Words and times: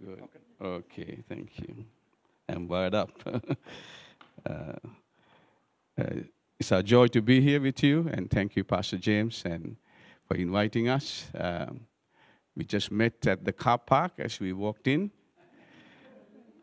Good. 0.00 0.22
Okay, 0.62 1.18
thank 1.28 1.58
you. 1.58 1.84
I'm 2.48 2.68
wired 2.68 2.94
up. 2.94 3.10
uh, 4.48 4.74
uh, 5.98 6.04
it's 6.64 6.72
our 6.72 6.82
joy 6.82 7.06
to 7.08 7.20
be 7.20 7.42
here 7.42 7.60
with 7.60 7.82
you, 7.82 8.08
and 8.10 8.30
thank 8.30 8.56
you, 8.56 8.64
Pastor 8.64 8.96
James, 8.96 9.42
and 9.44 9.76
for 10.26 10.34
inviting 10.34 10.88
us. 10.88 11.26
Um, 11.38 11.80
we 12.56 12.64
just 12.64 12.90
met 12.90 13.26
at 13.26 13.44
the 13.44 13.52
car 13.52 13.76
park 13.76 14.12
as 14.16 14.40
we 14.40 14.54
walked 14.54 14.88
in, 14.88 15.10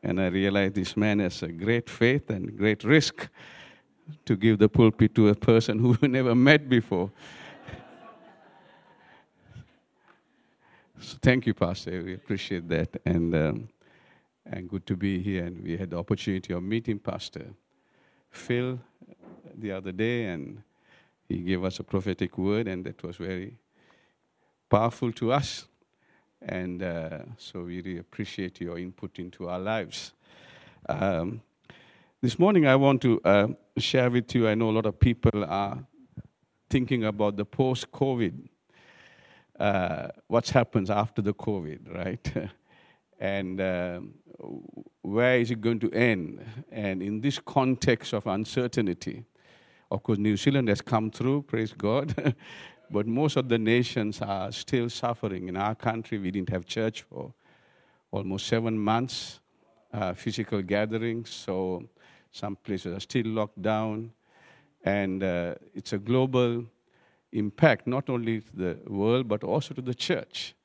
and 0.02 0.20
I 0.20 0.26
realized 0.30 0.74
this 0.74 0.98
man 0.98 1.20
has 1.20 1.44
a 1.44 1.50
great 1.50 1.88
faith 1.88 2.32
and 2.32 2.58
great 2.58 2.84
risk 2.84 3.30
to 4.26 4.36
give 4.36 4.58
the 4.58 4.68
pulpit 4.68 5.14
to 5.14 5.28
a 5.28 5.36
person 5.36 5.78
who 5.78 5.96
we 6.02 6.08
never 6.08 6.34
met 6.34 6.68
before. 6.68 7.12
so 11.00 11.16
thank 11.22 11.46
you, 11.46 11.54
Pastor. 11.54 12.02
We 12.04 12.16
appreciate 12.16 12.68
that, 12.70 13.00
and 13.06 13.36
um, 13.36 13.70
and 14.48 14.68
good 14.68 14.88
to 14.88 14.96
be 14.96 15.22
here. 15.22 15.46
And 15.46 15.64
we 15.64 15.78
had 15.78 15.92
the 15.92 16.00
opportunity 16.00 16.54
of 16.54 16.64
meeting 16.64 16.98
Pastor 16.98 17.54
Phil 18.32 18.80
the 19.62 19.72
other 19.72 19.92
day, 19.92 20.26
and 20.26 20.64
he 21.30 21.38
gave 21.38 21.64
us 21.64 21.80
a 21.80 21.84
prophetic 21.84 22.38
word, 22.38 22.68
and 22.68 22.84
that 22.86 23.02
was 23.04 23.18
very 23.18 23.58
powerful 24.70 25.12
to 25.14 25.32
us. 25.32 25.68
And 26.42 26.82
uh, 26.82 27.20
so 27.38 27.62
we 27.62 27.78
really 27.78 28.00
appreciate 28.00 28.60
your 28.60 28.80
input 28.80 29.20
into 29.20 29.48
our 29.48 29.60
lives. 29.60 30.14
Um, 30.90 31.42
this 32.22 32.40
morning, 32.40 32.68
I 32.68 32.76
want 32.76 33.02
to 33.04 33.22
uh, 33.24 33.48
share 33.78 34.10
with 34.10 34.34
you. 34.34 34.48
I 34.48 34.56
know 34.56 34.70
a 34.70 34.76
lot 34.80 34.86
of 34.86 35.00
people 35.00 35.46
are 35.46 35.78
thinking 36.70 37.04
about 37.04 37.36
the 37.38 37.46
post 37.46 37.92
COVID, 37.92 38.48
uh, 39.60 40.08
what 40.28 40.50
happens 40.50 40.90
after 40.90 41.22
the 41.22 41.34
COVID, 41.34 41.94
right? 41.94 42.50
and 43.20 43.62
um, 43.62 44.14
where 45.02 45.38
is 45.38 45.52
it 45.52 45.62
going 45.62 45.80
to 45.80 45.92
end? 45.92 46.44
And 46.72 47.04
in 47.04 47.22
this 47.22 47.40
context 47.40 48.14
of 48.14 48.26
uncertainty, 48.26 49.26
of 49.92 50.04
course, 50.04 50.18
New 50.18 50.38
Zealand 50.38 50.70
has 50.70 50.82
come 50.82 51.12
through, 51.12 51.42
praise 51.44 51.74
God, 51.74 52.34
but 52.90 53.06
most 53.06 53.36
of 53.36 53.50
the 53.50 53.58
nations 53.58 54.22
are 54.22 54.50
still 54.54 54.90
suffering. 54.90 55.50
In 55.50 55.58
our 55.58 55.76
country, 55.76 56.18
we 56.18 56.32
didn't 56.32 56.50
have 56.50 56.66
church 56.66 57.02
for 57.02 57.34
almost 58.10 58.48
seven 58.48 58.80
months, 58.80 59.42
uh, 59.94 60.14
physical 60.14 60.62
gatherings, 60.62 61.30
so 61.30 61.84
some 62.32 62.56
places 62.56 62.96
are 62.96 63.02
still 63.02 63.28
locked 63.28 63.62
down. 63.62 64.12
And 64.84 65.22
uh, 65.22 65.56
it's 65.76 65.92
a 65.92 66.00
global 66.00 66.66
impact, 67.34 67.86
not 67.86 68.10
only 68.10 68.40
to 68.40 68.56
the 68.56 68.80
world, 68.88 69.28
but 69.28 69.44
also 69.44 69.74
to 69.74 69.82
the 69.82 69.94
church. 69.94 70.56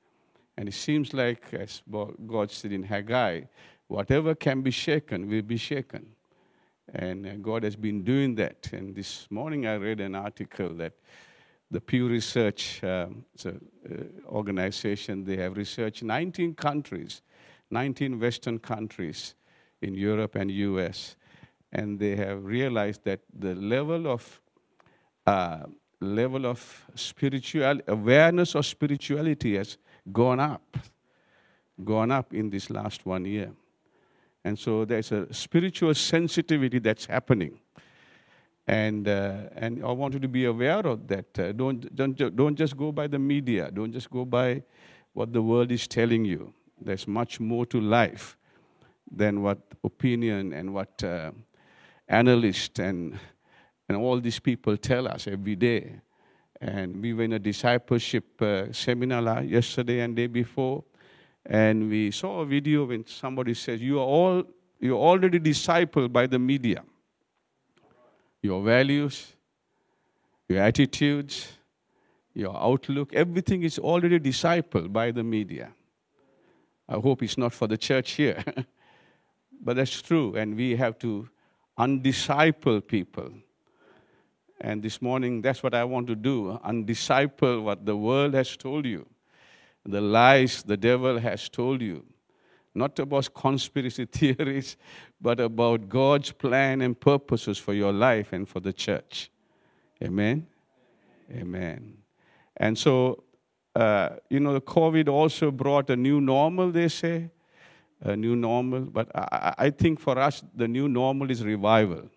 And 0.57 0.69
it 0.69 0.75
seems 0.75 1.13
like, 1.13 1.53
as 1.53 1.83
God 2.27 2.51
said 2.51 2.73
in 2.73 2.85
Haggai, 2.85 3.43
whatever 3.89 4.35
can 4.37 4.63
be 4.63 4.71
shaken 4.71 5.29
will 5.29 5.43
be 5.43 5.57
shaken. 5.57 6.16
And 6.95 7.27
uh, 7.27 7.34
God 7.37 7.65
has 7.65 7.77
been 7.77 8.03
doing 8.03 8.34
that. 8.37 8.70
And 8.73 8.95
this 8.95 9.27
morning 9.31 9.67
I 9.67 9.77
read 9.77 10.01
an 10.01 10.15
article 10.15 10.70
that 10.75 10.93
the 11.70 11.81
Pew 11.81 12.09
Research 12.09 12.83
um, 12.84 13.25
a, 13.44 13.49
uh, 13.49 13.53
organization, 14.28 15.25
they 15.25 15.37
have 15.37 15.56
researched 15.56 16.03
19 16.03 16.55
countries, 16.55 17.22
19 17.71 18.21
Western 18.21 18.59
countries 18.59 19.34
in 19.83 19.94
Europe 19.94 20.37
and 20.37 20.50
US. 20.50 21.16
And 21.72 21.99
they 21.99 22.15
have 22.16 22.44
realized 22.44 23.03
that 23.05 23.21
the 23.37 23.55
level 23.55 24.06
of 24.06 24.41
uh, 25.27 25.66
level 26.00 26.47
of 26.47 26.87
spiritual 26.94 27.81
awareness 27.88 28.55
of 28.55 28.65
spirituality 28.65 29.56
has 29.56 29.78
gone 30.12 30.41
up, 30.41 30.77
gone 31.84 32.12
up 32.12 32.32
in 32.32 32.50
this 32.50 32.71
last 32.71 33.05
one 33.06 33.25
year. 33.25 33.50
And 34.47 34.57
so 34.57 34.84
there's 34.84 35.11
a 35.11 35.27
spiritual 35.34 35.93
sensitivity 35.93 36.79
that's 36.79 37.07
happening. 37.07 37.59
And, 38.69 39.09
uh, 39.09 39.51
and 39.57 39.84
I 39.84 39.91
want 39.91 40.15
you 40.15 40.21
to 40.21 40.29
be 40.29 40.45
aware 40.45 40.87
of 40.87 41.09
that. 41.09 41.37
Uh, 41.37 41.51
don't, 41.51 41.93
don't, 41.97 42.37
don't 42.37 42.55
just 42.55 42.77
go 42.77 42.93
by 42.93 43.09
the 43.09 43.19
media, 43.19 43.73
don't 43.73 43.93
just 43.93 44.09
go 44.09 44.25
by 44.25 44.62
what 45.15 45.33
the 45.33 45.43
world 45.43 45.73
is 45.73 45.89
telling 45.89 46.25
you. 46.25 46.55
There's 46.81 47.09
much 47.09 47.41
more 47.41 47.67
to 47.67 47.81
life 47.81 48.37
than 49.11 49.43
what 49.43 49.59
opinion 49.83 50.53
and 50.53 50.73
what 50.73 51.03
uh, 51.03 51.33
analysts 52.06 52.79
and, 52.79 53.19
and 53.89 53.99
all 53.99 54.21
these 54.21 54.39
people 54.39 54.77
tell 54.77 55.09
us 55.09 55.27
every 55.27 55.56
day. 55.56 55.97
And 56.61 57.03
we 57.03 57.15
were 57.15 57.25
in 57.25 57.33
a 57.33 57.41
discipleship 57.41 58.41
uh, 58.41 58.73
seminar 58.73 59.43
yesterday 59.43 60.03
and 60.03 60.15
day 60.15 60.29
before, 60.29 60.85
and 61.47 61.89
we 61.89 62.11
saw 62.11 62.41
a 62.41 62.47
video 62.47 62.84
when 62.84 63.07
somebody 63.07 63.55
says, 63.55 63.81
"You 63.81 63.99
are 63.99 64.07
all 64.07 64.45
you're 64.81 64.99
already 64.99 65.39
discipled 65.39 66.12
by 66.12 66.27
the 66.27 66.39
media. 66.39 66.84
Your 68.43 68.62
values, 68.62 69.34
your 70.49 70.61
attitudes, 70.61 71.53
your 72.35 72.56
outlook, 72.56 73.15
everything 73.15 73.62
is 73.62 73.79
already 73.79 74.21
discipled 74.21 74.93
by 74.93 75.11
the 75.11 75.23
media." 75.23 75.73
I 76.89 76.95
hope 76.95 77.23
it's 77.23 77.39
not 77.39 77.53
for 77.53 77.67
the 77.67 77.77
church 77.77 78.12
here, 78.12 78.45
but 79.61 79.77
that's 79.77 80.01
true, 80.03 80.37
and 80.37 80.56
we 80.56 80.77
have 80.77 80.99
to 81.01 81.29
undisciple 81.79 82.87
people 82.87 83.33
and 84.61 84.83
this 84.83 85.03
morning, 85.03 85.43
that's 85.43 85.62
what 85.62 85.75
I 85.75 85.85
want 85.85 86.06
to 86.06 86.15
do 86.15 86.59
undisciple 86.65 87.62
what 87.62 87.85
the 87.85 87.97
world 87.97 88.35
has 88.35 88.56
told 88.56 88.87
you, 88.87 89.06
the 89.87 90.01
lies 90.01 90.63
the 90.63 90.77
devil 90.77 91.19
has 91.19 91.49
told 91.49 91.81
you. 91.81 92.05
Not 92.75 92.99
about 92.99 93.33
conspiracy 93.33 94.05
theories, 94.13 94.77
but 95.21 95.41
about 95.41 95.89
God's 95.89 96.33
plan 96.33 96.83
and 96.83 96.99
purposes 96.99 97.59
for 97.59 97.73
your 97.73 97.93
life 97.93 98.33
and 98.33 98.49
for 98.49 98.61
the 98.61 98.73
church. 98.73 99.31
Amen? 100.03 100.47
Amen. 101.33 101.97
And 102.57 102.77
so, 102.77 103.25
uh, 103.75 104.11
you 104.29 104.41
know, 104.41 104.53
the 104.53 104.61
COVID 104.61 105.09
also 105.09 105.51
brought 105.51 105.89
a 105.91 105.97
new 105.97 106.21
normal, 106.21 106.71
they 106.71 106.89
say, 106.89 107.31
a 108.03 108.15
new 108.15 108.37
normal. 108.37 108.81
But 108.81 109.11
I, 109.15 109.55
I 109.59 109.71
think 109.71 110.01
for 110.01 110.19
us, 110.19 110.43
the 110.55 110.69
new 110.69 110.89
normal 110.89 111.31
is 111.31 111.45
revival. 111.45 112.11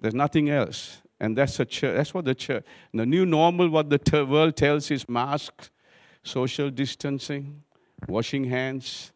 There's 0.00 0.14
nothing 0.14 0.48
else. 0.50 1.02
And 1.18 1.36
that's, 1.36 1.58
a 1.60 1.64
church, 1.64 1.96
that's 1.96 2.12
what 2.12 2.26
the 2.26 2.34
church, 2.34 2.64
the 2.92 3.06
new 3.06 3.24
normal, 3.24 3.68
what 3.70 3.88
the 3.88 4.26
world 4.26 4.56
tells 4.56 4.90
is 4.90 5.08
masks, 5.08 5.70
social 6.26 6.70
distancing, 6.70 7.62
washing 8.08 8.44
hands. 8.44 9.12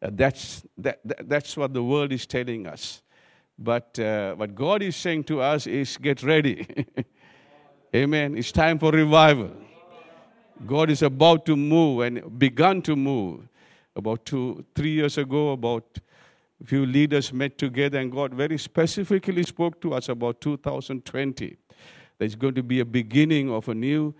Uh, 0.00 0.10
that's, 0.12 0.64
that, 0.78 1.00
that, 1.04 1.28
that's 1.28 1.56
what 1.56 1.74
the 1.74 1.82
world 1.82 2.12
is 2.12 2.26
telling 2.26 2.66
us. 2.66 3.02
But 3.58 3.98
uh, 3.98 4.34
what 4.34 4.54
God 4.54 4.82
is 4.82 4.96
saying 4.96 5.24
to 5.24 5.40
us 5.40 5.66
is 5.66 5.96
get 5.96 6.22
ready. 6.22 6.66
Amen. 7.94 8.36
It's 8.36 8.52
time 8.52 8.78
for 8.78 8.92
revival. 8.92 9.50
God 10.66 10.90
is 10.90 11.02
about 11.02 11.44
to 11.46 11.56
move 11.56 12.00
and 12.00 12.38
begun 12.38 12.82
to 12.82 12.96
move. 12.96 13.48
About 13.94 14.26
two, 14.26 14.64
three 14.74 14.90
years 14.90 15.16
ago, 15.16 15.52
about 15.52 15.98
a 16.62 16.66
few 16.66 16.84
leaders 16.84 17.32
met 17.32 17.56
together, 17.56 17.98
and 17.98 18.12
God 18.12 18.34
very 18.34 18.58
specifically 18.58 19.42
spoke 19.42 19.80
to 19.80 19.94
us 19.94 20.10
about 20.10 20.40
2020. 20.42 21.56
There's 22.18 22.34
going 22.34 22.54
to 22.54 22.62
be 22.62 22.80
a 22.80 22.84
beginning 22.84 23.50
of 23.50 23.68
a 23.68 23.74
new 23.74 24.14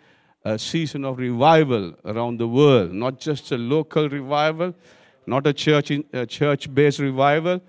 uh, 0.46 0.56
season 0.56 1.04
of 1.04 1.18
revival 1.18 1.92
around 2.04 2.38
the 2.38 2.46
world, 2.46 2.92
not 2.92 3.18
just 3.18 3.50
a 3.50 3.58
local 3.58 4.08
revival, 4.08 4.72
not 5.26 5.44
a 5.44 5.52
church 5.52 5.90
in, 5.90 6.04
a 6.12 6.24
church-based 6.24 7.00
revival, 7.00 7.60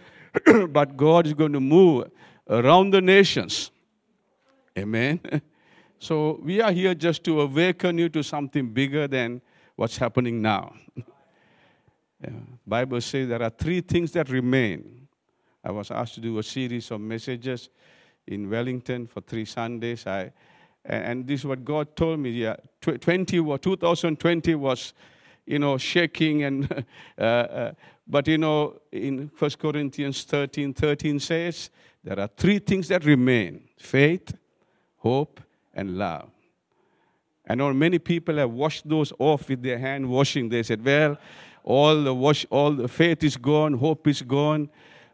but 0.69 0.95
God 0.95 1.25
is 1.25 1.33
going 1.33 1.53
to 1.53 1.59
move 1.59 2.11
around 2.47 2.91
the 2.91 3.01
nations. 3.01 3.71
Amen. 4.77 5.19
So 5.99 6.39
we 6.43 6.61
are 6.61 6.71
here 6.71 6.93
just 6.93 7.23
to 7.23 7.41
awaken 7.41 7.97
you 7.97 8.07
to 8.09 8.21
something 8.21 8.71
bigger 8.71 9.07
than 9.07 9.41
what's 9.75 9.97
happening 9.97 10.41
now. 10.41 10.75
Yeah. 12.19 12.31
Bible 12.65 13.01
says 13.01 13.29
there 13.29 13.43
are 13.43 13.51
three 13.51 13.81
things 13.81 14.11
that 14.13 14.29
remain. 14.29 15.07
I 15.63 15.69
was 15.69 15.91
asked 15.91 16.15
to 16.15 16.19
do 16.19 16.39
a 16.39 16.43
series 16.43 16.89
of 16.89 16.99
messages 16.99 17.69
in 18.25 18.49
Wellington 18.49 19.05
for 19.05 19.21
three 19.21 19.45
Sundays. 19.45 20.07
I, 20.07 20.31
and 20.87 21.27
this 21.27 21.41
is 21.41 21.45
what 21.45 21.63
God 21.63 21.95
told 21.95 22.19
me. 22.19 22.31
Yeah, 22.31 22.55
20, 22.81 23.25
2020 23.25 24.55
was, 24.55 24.93
you 25.45 25.59
know, 25.59 25.77
shaking 25.77 26.43
and, 26.43 26.85
uh, 27.17 27.21
uh, 27.21 27.71
but 28.07 28.27
you 28.27 28.37
know, 28.37 28.79
in 28.91 29.29
1 29.37 29.51
Corinthians 29.59 30.23
13, 30.23 30.73
13 30.73 31.19
says 31.19 31.69
there 32.03 32.19
are 32.19 32.29
three 32.37 32.59
things 32.59 32.87
that 32.87 33.03
remain: 33.03 33.67
faith, 33.77 34.33
hope, 34.97 35.41
and 35.73 35.97
love. 35.97 36.29
I 37.49 37.55
know 37.55 37.73
many 37.73 37.99
people 37.99 38.37
have 38.37 38.51
washed 38.51 38.87
those 38.87 39.13
off 39.19 39.47
with 39.49 39.61
their 39.61 39.77
hand 39.77 40.09
washing. 40.09 40.49
They 40.49 40.63
said, 40.63 40.83
well, 40.83 41.17
all 41.63 42.03
the 42.03 42.13
wash, 42.13 42.45
all 42.49 42.73
the 42.73 42.87
faith 42.87 43.23
is 43.23 43.37
gone, 43.37 43.73
hope 43.73 44.07
is 44.07 44.21
gone. 44.21 44.69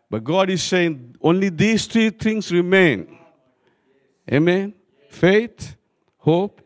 But 0.10 0.24
God 0.24 0.50
is 0.50 0.64
saying 0.64 1.16
only 1.22 1.50
these 1.50 1.86
three 1.86 2.10
things 2.10 2.52
remain. 2.52 3.18
Amen. 4.32 4.74
Faith, 5.14 5.76
hope, 6.18 6.60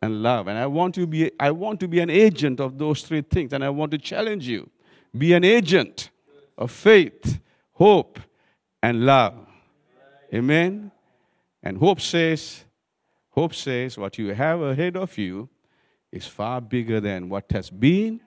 and 0.00 0.22
love. 0.22 0.48
And 0.48 0.58
I 0.58 0.66
want 0.66 0.94
to 0.94 1.06
be 1.06 1.30
I 1.38 1.50
want 1.50 1.80
to 1.80 1.86
be 1.86 2.00
an 2.00 2.08
agent 2.08 2.58
of 2.58 2.78
those 2.78 3.02
three 3.02 3.20
things. 3.20 3.52
And 3.52 3.62
I 3.62 3.68
want 3.68 3.90
to 3.92 3.98
challenge 3.98 4.48
you. 4.48 4.70
Be 5.16 5.34
an 5.34 5.44
agent 5.44 6.10
of 6.56 6.70
faith, 6.70 7.38
hope, 7.72 8.18
and 8.82 9.04
love. 9.04 9.34
Amen. 10.32 10.90
And 11.62 11.76
hope 11.76 12.00
says, 12.00 12.64
hope 13.32 13.54
says 13.54 13.98
what 13.98 14.16
you 14.16 14.32
have 14.32 14.62
ahead 14.62 14.96
of 14.96 15.18
you 15.18 15.50
is 16.10 16.26
far 16.26 16.62
bigger 16.62 17.00
than 17.00 17.28
what 17.28 17.52
has 17.52 17.68
been 17.68 18.20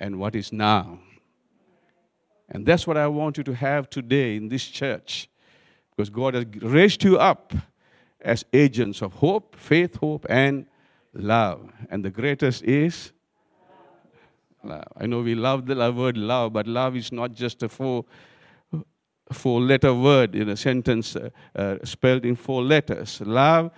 and 0.00 0.18
what 0.18 0.34
is 0.34 0.52
now. 0.52 0.98
And 2.48 2.66
that's 2.66 2.88
what 2.88 2.96
I 2.96 3.06
want 3.06 3.38
you 3.38 3.44
to 3.44 3.54
have 3.54 3.88
today 3.88 4.34
in 4.36 4.48
this 4.48 4.66
church. 4.66 5.28
Because 5.94 6.10
God 6.10 6.34
has 6.34 6.44
raised 6.60 7.04
you 7.04 7.18
up 7.18 7.52
as 8.22 8.44
agents 8.52 9.02
of 9.02 9.14
hope, 9.14 9.56
faith, 9.56 9.96
hope, 9.96 10.26
and 10.28 10.66
love. 11.14 11.70
And 11.90 12.04
the 12.04 12.10
greatest 12.10 12.62
is 12.64 13.12
love. 14.64 14.84
I 14.96 15.06
know 15.06 15.20
we 15.20 15.34
love 15.34 15.66
the 15.66 15.92
word 15.92 16.16
love, 16.16 16.52
but 16.52 16.66
love 16.66 16.96
is 16.96 17.12
not 17.12 17.32
just 17.32 17.62
a 17.62 17.68
four, 17.68 18.04
four 19.32 19.60
letter 19.60 19.94
word 19.94 20.34
in 20.34 20.48
a 20.48 20.56
sentence 20.56 21.16
uh, 21.16 21.30
uh, 21.54 21.76
spelled 21.84 22.24
in 22.24 22.36
four 22.36 22.62
letters. 22.62 23.20
Love 23.20 23.70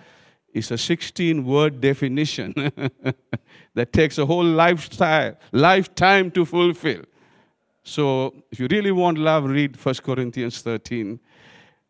is 0.53 0.71
a 0.71 0.77
16 0.77 1.43
word 1.43 1.81
definition 1.81 2.53
that 3.73 3.91
takes 3.91 4.17
a 4.17 4.25
whole 4.25 4.45
lifestyle, 4.45 5.35
lifetime 5.51 6.31
to 6.31 6.45
fulfill. 6.45 7.01
So, 7.83 8.33
if 8.51 8.59
you 8.59 8.67
really 8.71 8.91
want 8.91 9.19
love, 9.19 9.45
read 9.45 9.77
1 9.77 9.95
Corinthians 9.95 10.61
13. 10.61 11.19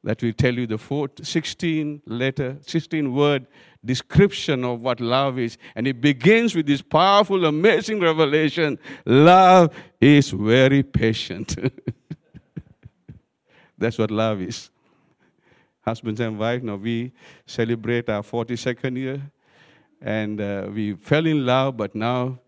That 0.06 0.22
will 0.22 0.31
tell 0.34 0.54
you 0.54 0.68
the 0.68 0.78
four, 0.78 1.10
16 1.22 2.04
letter, 2.06 2.57
16 2.62 3.13
word 3.13 3.48
description 3.84 4.63
of 4.63 4.80
what 4.80 5.02
love 5.02 5.38
is. 5.38 5.57
And 5.75 5.88
it 5.88 6.00
begins 6.00 6.56
with 6.56 6.68
this 6.68 6.81
powerful, 6.81 7.44
amazing 7.46 8.00
revelation 8.00 8.80
love 9.06 9.75
is 10.00 10.30
very 10.30 10.84
patient. 10.84 11.56
That's 13.78 13.98
what 13.98 14.12
love 14.12 14.42
is 14.42 14.69
husbands 15.86 16.19
and 16.19 16.38
wife. 16.40 16.63
Now 16.63 16.75
we 16.75 17.13
celebrate 17.46 18.10
our 18.10 18.24
42nd 18.24 18.98
year, 18.98 19.22
and 20.01 20.42
uh, 20.42 20.68
we 20.74 20.94
fell 20.94 21.25
in 21.25 21.46
love, 21.46 21.78
but 21.78 21.94
now 21.94 22.40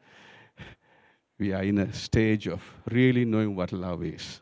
we 1.38 1.54
are 1.54 1.64
in 1.64 1.78
a 1.78 1.94
stage 1.94 2.48
of 2.48 2.62
really 2.90 3.26
knowing 3.26 3.56
what 3.56 3.72
love 3.72 4.04
is. 4.04 4.42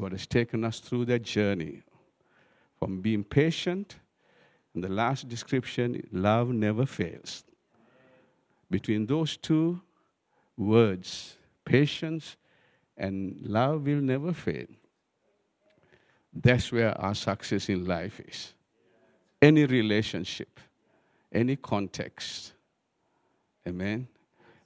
God 0.00 0.12
has 0.12 0.26
taken 0.26 0.64
us 0.64 0.80
through 0.80 1.04
that 1.06 1.22
journey 1.22 1.82
from 2.78 3.02
being 3.02 3.22
patient, 3.22 3.96
and 4.74 4.82
the 4.82 4.88
last 4.88 5.28
description, 5.28 6.08
love 6.10 6.48
never 6.48 6.86
fails. 6.86 7.44
Between 8.70 9.04
those 9.04 9.36
two 9.36 9.82
words, 10.56 11.36
patience 11.66 12.36
and 12.96 13.36
love 13.42 13.84
will 13.84 14.00
never 14.00 14.32
fail. 14.32 14.66
That's 16.32 16.72
where 16.72 16.98
our 16.98 17.14
success 17.14 17.68
in 17.68 17.84
life 17.84 18.20
is. 18.20 18.54
Any 19.42 19.66
relationship, 19.66 20.60
any 21.30 21.56
context. 21.56 22.54
Amen. 23.68 24.08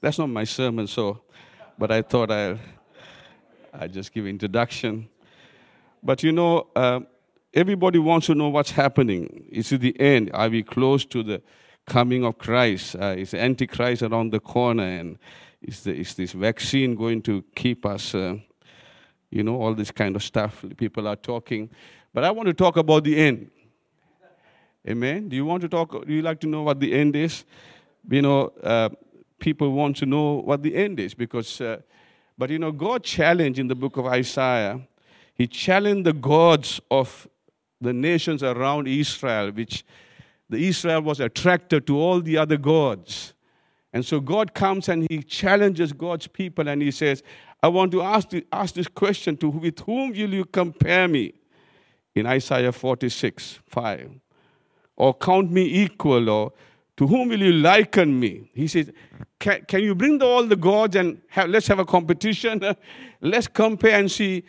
That's 0.01 0.19
not 0.19 0.29
my 0.29 0.45
sermon, 0.45 0.87
so, 0.87 1.23
but 1.77 1.91
I 1.91 2.03
thought 2.03 2.31
I'll, 2.31 2.59
i 3.73 3.89
just 3.89 4.13
give 4.13 4.29
introduction. 4.29 5.09
But 6.05 6.23
you 6.23 6.33
know, 6.33 6.69
uh, 6.77 7.01
everybody 7.55 7.99
wants 7.99 8.27
to 8.27 8.35
know 8.35 8.51
what's 8.51 8.73
happening. 8.73 9.47
Is 9.51 9.73
it 9.73 9.81
the 9.81 9.99
end? 9.99 10.31
Are 10.35 10.51
we 10.51 10.63
close 10.63 11.07
to 11.07 11.23
the 11.23 11.43
coming 11.87 12.25
of 12.25 12.37
Christ? 12.39 12.95
Uh, 12.97 13.15
is 13.17 13.31
the 13.31 13.41
Antichrist 13.41 14.03
around 14.03 14.33
the 14.33 14.41
corner? 14.41 14.85
And 14.85 15.19
is, 15.63 15.85
the, 15.85 15.95
is 15.95 16.15
this 16.15 16.33
vaccine 16.33 16.95
going 16.95 17.23
to 17.23 17.43
keep 17.55 17.87
us? 17.87 18.15
Uh, 18.15 18.37
you 19.31 19.43
know, 19.43 19.61
all 19.61 19.75
this 19.75 19.91
kind 19.91 20.15
of 20.15 20.23
stuff 20.23 20.65
people 20.77 21.09
are 21.09 21.17
talking. 21.17 21.71
But 22.13 22.23
I 22.23 22.31
want 22.31 22.47
to 22.47 22.55
talk 22.55 22.77
about 22.77 23.03
the 23.03 23.17
end. 23.17 23.51
Amen. 24.87 25.29
Do 25.31 25.37
you 25.37 25.47
want 25.47 25.63
to 25.63 25.69
talk? 25.69 26.07
Do 26.07 26.13
you 26.13 26.23
like 26.23 26.39
to 26.41 26.47
know 26.47 26.63
what 26.63 26.79
the 26.79 26.93
end 26.93 27.17
is? 27.17 27.45
You 28.09 28.21
know, 28.21 28.53
uh, 28.63 28.91
people 29.39 29.73
want 29.73 29.97
to 29.97 30.07
know 30.07 30.35
what 30.35 30.63
the 30.63 30.75
end 30.77 31.01
is 31.01 31.15
because, 31.15 31.61
uh, 31.61 31.81
but 32.37 32.51
you 32.51 32.59
know, 32.59 32.71
God 32.71 33.03
challenged 33.03 33.59
in 33.59 33.67
the 33.67 33.75
book 33.75 33.97
of 33.97 34.07
Isaiah, 34.07 34.81
He 35.35 35.47
challenged 35.47 36.07
the 36.07 36.13
gods 36.13 36.81
of 36.91 37.29
the 37.81 37.93
nations 37.93 38.43
around 38.43 38.89
Israel, 38.89 39.51
which 39.51 39.85
the 40.49 40.69
Israel 40.69 41.03
was 41.03 41.21
attracted 41.21 41.87
to 41.87 41.99
all 41.99 42.21
the 42.21 42.37
other 42.37 42.57
gods. 42.57 43.35
And 43.93 44.05
so 44.05 44.21
God 44.21 44.55
comes 44.55 44.89
and 44.89 45.07
He 45.09 45.23
challenges 45.23 45.93
God's 45.93 46.27
people 46.27 46.69
and 46.69 46.83
He 46.83 46.91
says, 46.91 47.23
I 47.63 47.69
want 47.69 47.93
to 47.93 48.03
ask, 48.03 48.29
ask 48.53 48.75
this 48.75 48.89
question 48.89 49.37
to 49.39 49.49
with 49.49 49.79
whom 49.81 50.11
will 50.11 50.35
you 50.35 50.45
compare 50.45 51.09
me? 51.09 51.33
In 52.15 52.27
Isaiah 52.27 52.71
46, 52.71 53.61
5. 53.67 54.11
Or 54.97 55.15
count 55.15 55.51
me 55.51 55.83
equal, 55.83 56.31
or 56.31 56.53
to 56.97 57.07
whom 57.07 57.31
will 57.31 57.41
you 57.41 57.53
liken 57.53 58.21
me? 58.21 58.51
He 58.55 58.69
says, 58.69 58.93
Can, 59.41 59.65
can 59.67 59.83
you 59.83 59.97
bring 59.97 60.19
the, 60.19 60.27
all 60.27 60.45
the 60.45 60.55
gods 60.55 60.95
and 60.95 61.21
have, 61.29 61.49
let's 61.49 61.67
have 61.67 61.81
a 61.81 61.85
competition? 61.85 62.63
let's 63.21 63.49
compare 63.49 63.99
and 63.99 64.11
see 64.11 64.45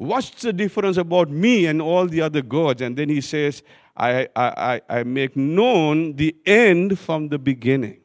what's 0.00 0.30
the 0.30 0.52
difference 0.52 0.96
about 0.96 1.28
me 1.28 1.66
and 1.66 1.82
all 1.82 2.06
the 2.06 2.22
other 2.22 2.40
gods. 2.40 2.80
And 2.80 2.96
then 2.96 3.10
he 3.10 3.20
says, 3.20 3.62
I, 3.94 4.28
I, 4.34 4.80
I 4.88 5.02
make 5.02 5.36
known 5.36 6.16
the 6.16 6.34
end 6.46 6.98
from 6.98 7.28
the 7.28 7.38
beginning. 7.38 8.00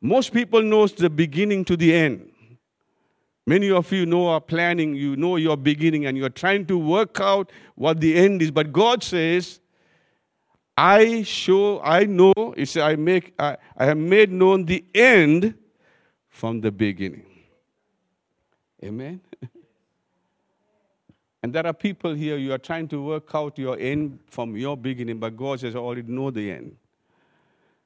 Most 0.00 0.32
people 0.32 0.62
knows 0.62 0.92
the 0.92 1.10
beginning 1.10 1.64
to 1.64 1.76
the 1.76 1.92
end. 1.92 2.30
Many 3.46 3.72
of 3.72 3.90
you 3.90 4.06
know 4.06 4.28
are 4.28 4.40
planning, 4.40 4.94
you 4.94 5.16
know 5.16 5.36
your 5.36 5.56
beginning, 5.56 6.06
and 6.06 6.16
you're 6.16 6.28
trying 6.28 6.66
to 6.66 6.78
work 6.78 7.20
out 7.20 7.50
what 7.74 8.00
the 8.00 8.14
end 8.14 8.42
is. 8.42 8.52
But 8.52 8.72
God 8.72 9.02
says, 9.02 9.58
I 10.76 11.24
show, 11.24 11.80
I 11.82 12.04
know, 12.04 12.54
said, 12.64 12.82
I 12.82 12.94
make 12.94 13.34
I, 13.40 13.56
I 13.76 13.86
have 13.86 13.98
made 13.98 14.30
known 14.30 14.66
the 14.66 14.84
end 14.94 15.54
from 16.28 16.60
the 16.60 16.70
beginning. 16.70 17.26
Amen. 18.84 19.20
And 21.44 21.52
there 21.52 21.66
are 21.66 21.74
people 21.74 22.14
here, 22.14 22.38
you 22.38 22.54
are 22.54 22.58
trying 22.58 22.88
to 22.88 23.02
work 23.04 23.28
out 23.34 23.58
your 23.58 23.78
end 23.78 24.18
from 24.30 24.56
your 24.56 24.78
beginning, 24.78 25.18
but 25.18 25.36
God 25.36 25.60
says, 25.60 25.76
I 25.76 25.78
already 25.78 26.10
know 26.10 26.30
the 26.30 26.50
end. 26.50 26.74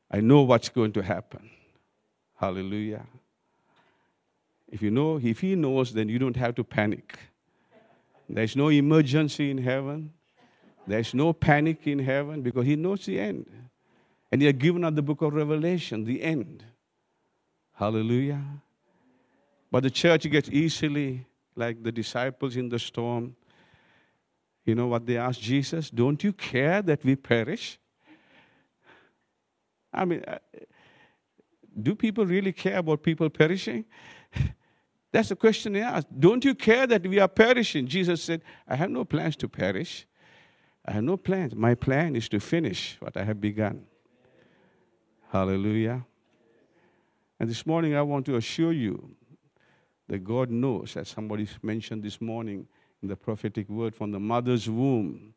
I 0.09 0.21
know 0.21 0.43
what's 0.43 0.69
going 0.69 0.93
to 0.93 1.03
happen. 1.03 1.51
Hallelujah. 2.37 3.05
If 4.69 4.81
you 4.81 4.93
know, 4.93 5.19
if 5.21 5.41
he 5.41 5.57
knows, 5.57 5.93
then 5.93 6.09
you 6.09 6.21
don't 6.21 6.37
have 6.37 6.55
to 6.55 6.63
panic. 6.63 7.19
There's 8.29 8.55
no 8.55 8.69
emergency 8.69 9.51
in 9.51 9.59
heaven. 9.59 10.13
There's 10.87 11.13
no 11.13 11.33
panic 11.33 11.85
in 11.85 11.99
heaven 11.99 12.43
because 12.43 12.65
he 12.65 12.77
knows 12.77 13.07
the 13.07 13.19
end. 13.19 13.51
And 14.31 14.41
he 14.41 14.47
had 14.47 14.61
given 14.61 14.85
us 14.85 14.95
the 14.95 15.03
book 15.03 15.21
of 15.21 15.35
Revelation, 15.35 16.05
the 16.05 16.23
end. 16.23 16.63
Hallelujah. 17.75 18.41
But 19.69 19.83
the 19.83 19.91
church 19.91 20.31
gets 20.31 20.49
easily, 20.49 21.27
like 21.57 21.83
the 21.83 21.91
disciples 21.91 22.55
in 22.55 22.69
the 22.69 22.79
storm, 22.79 23.35
you 24.69 24.75
know 24.75 24.87
what 24.87 25.07
they 25.07 25.17
asked 25.17 25.41
Jesus? 25.41 25.91
Don't 25.91 26.23
you 26.23 26.33
care 26.33 26.83
that 26.83 27.05
we 27.05 27.17
perish? 27.17 27.79
I 29.93 30.05
mean, 30.05 30.23
uh, 30.27 30.39
do 31.81 31.95
people 31.95 32.27
really 32.27 32.53
care 32.53 32.79
about 32.79 33.03
people 33.03 33.31
perishing? 33.31 33.85
That's 35.13 35.31
the 35.31 35.37
question 35.37 35.73
they 35.73 35.83
asked. 35.83 36.09
Don't 36.19 36.45
you 36.45 36.55
care 36.55 36.87
that 36.87 37.07
we 37.07 37.19
are 37.19 37.29
perishing? 37.29 37.87
Jesus 37.87 38.23
said, 38.23 38.43
I 38.67 38.77
have 38.77 38.91
no 38.91 39.05
plans 39.05 39.37
to 39.37 39.49
perish. 39.49 40.07
I 40.85 40.93
have 40.93 41.05
no 41.05 41.17
plans. 41.17 41.55
My 41.55 41.75
plan 41.75 42.17
is 42.17 42.29
to 42.31 42.41
finish 42.41 42.97
what 43.01 43.17
I 43.17 43.25
have 43.25 43.41
begun. 43.41 43.85
Hallelujah. 45.31 46.05
And 47.41 47.49
this 47.49 47.67
morning, 47.67 47.95
I 47.95 48.03
want 48.03 48.27
to 48.27 48.37
assure 48.37 48.73
you 48.73 49.15
that 50.09 50.25
God 50.25 50.51
knows, 50.51 50.97
as 50.97 51.09
somebody 51.09 51.49
mentioned 51.63 52.03
this 52.03 52.21
morning 52.21 52.61
in 52.61 52.67
the 53.03 53.17
prophetic 53.17 53.69
word 53.69 53.95
from 53.95 54.11
the 54.11 54.21
mother's 54.21 54.69
womb, 54.69 55.35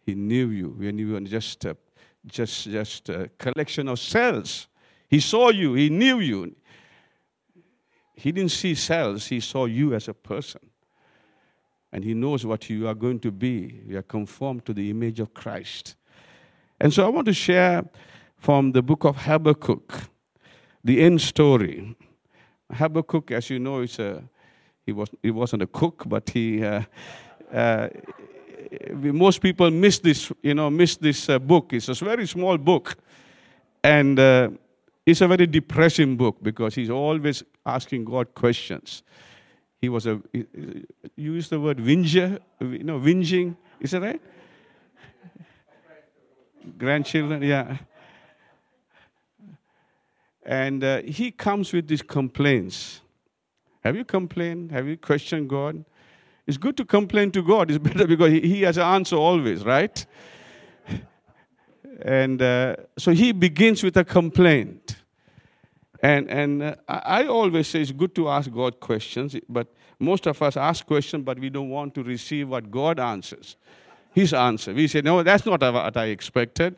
He 0.00 0.14
knew 0.14 0.48
you 0.48 0.70
when 0.70 0.98
you 0.98 1.12
were 1.12 1.20
just 1.20 1.64
a, 1.64 1.76
just, 2.26 2.64
just 2.64 3.08
a 3.08 3.30
collection 3.38 3.88
of 3.88 3.98
cells 3.98 4.68
he 5.08 5.20
saw 5.20 5.48
you, 5.48 5.74
he 5.74 5.88
knew 5.88 6.20
you. 6.20 6.54
He 8.14 8.30
didn't 8.30 8.50
see 8.50 8.74
cells, 8.74 9.26
he 9.26 9.40
saw 9.40 9.64
you 9.64 9.94
as 9.94 10.08
a 10.08 10.14
person. 10.14 10.60
and 11.92 12.04
He 12.04 12.12
knows 12.12 12.44
what 12.44 12.68
you 12.68 12.86
are 12.86 12.94
going 12.94 13.20
to 13.20 13.30
be. 13.30 13.80
You 13.86 13.98
are 13.98 14.02
conformed 14.02 14.66
to 14.66 14.74
the 14.74 14.90
image 14.90 15.18
of 15.20 15.32
Christ. 15.32 15.96
And 16.78 16.92
so 16.92 17.06
I 17.06 17.08
want 17.08 17.26
to 17.26 17.32
share 17.32 17.84
from 18.36 18.72
the 18.72 18.82
book 18.82 19.04
of 19.04 19.16
Habakkuk, 19.16 20.10
the 20.84 21.00
end 21.00 21.20
story. 21.20 21.96
Habakkuk, 22.70 23.30
as 23.30 23.48
you 23.48 23.58
know, 23.58 23.80
is 23.80 23.98
a 23.98 24.22
he 24.88 24.92
was 24.92 25.10
he 25.22 25.30
wasn't 25.30 25.62
a 25.62 25.66
cook, 25.66 26.04
but 26.06 26.30
he. 26.30 26.64
Uh, 26.64 26.82
uh, 27.52 27.88
most 29.02 29.42
people 29.42 29.70
miss 29.70 29.98
this, 29.98 30.32
you 30.42 30.54
know, 30.54 30.70
miss 30.70 30.96
this 30.96 31.28
uh, 31.28 31.38
book. 31.38 31.72
It's 31.74 31.88
a 31.88 32.04
very 32.04 32.26
small 32.26 32.56
book, 32.56 32.96
and 33.84 34.18
uh, 34.18 34.48
it's 35.04 35.20
a 35.20 35.28
very 35.28 35.46
depressing 35.46 36.16
book 36.16 36.36
because 36.42 36.74
he's 36.74 36.88
always 36.90 37.42
asking 37.66 38.06
God 38.06 38.34
questions. 38.34 39.02
He 39.80 39.90
was 39.90 40.06
a, 40.06 40.20
you 40.32 40.86
use 41.16 41.50
the 41.50 41.60
word 41.60 41.80
whinger, 41.80 42.38
you 42.60 42.84
know, 42.84 42.98
whinging, 42.98 43.56
is 43.80 43.90
that 43.90 44.02
right? 44.02 44.20
Grandchildren, 46.78 47.42
yeah. 47.42 47.76
And 50.44 50.82
uh, 50.82 51.02
he 51.02 51.30
comes 51.30 51.72
with 51.74 51.88
these 51.88 52.02
complaints. 52.02 53.02
Have 53.84 53.96
you 53.96 54.04
complained? 54.04 54.72
Have 54.72 54.86
you 54.86 54.96
questioned 54.96 55.48
God? 55.48 55.84
It's 56.46 56.56
good 56.56 56.76
to 56.78 56.84
complain 56.84 57.30
to 57.32 57.42
God. 57.42 57.70
It's 57.70 57.78
better 57.82 58.06
because 58.06 58.32
he, 58.32 58.62
has 58.62 58.76
an 58.76 58.84
answer 58.84 59.16
always, 59.16 59.64
right? 59.64 60.04
And 62.00 62.40
uh, 62.40 62.76
so 62.96 63.10
he 63.10 63.32
begins 63.32 63.82
with 63.82 63.96
a 63.96 64.04
complaint. 64.04 64.98
And, 66.00 66.30
and 66.30 66.62
uh, 66.62 66.74
I 66.86 67.26
always 67.26 67.66
say 67.66 67.80
it's 67.80 67.90
good 67.90 68.14
to 68.14 68.28
ask 68.28 68.52
God 68.52 68.78
questions, 68.78 69.34
but 69.48 69.66
most 69.98 70.26
of 70.28 70.40
us 70.40 70.56
ask 70.56 70.86
questions, 70.86 71.24
but 71.24 71.40
we 71.40 71.50
don't 71.50 71.70
want 71.70 71.94
to 71.96 72.04
receive 72.04 72.48
what 72.48 72.70
God 72.70 73.00
answers. 73.00 73.56
His 74.12 74.32
answer. 74.32 74.72
We 74.72 74.86
say, 74.86 75.00
no, 75.00 75.22
that's 75.24 75.44
not 75.44 75.60
what 75.60 75.96
I 75.96 76.06
expected. 76.06 76.76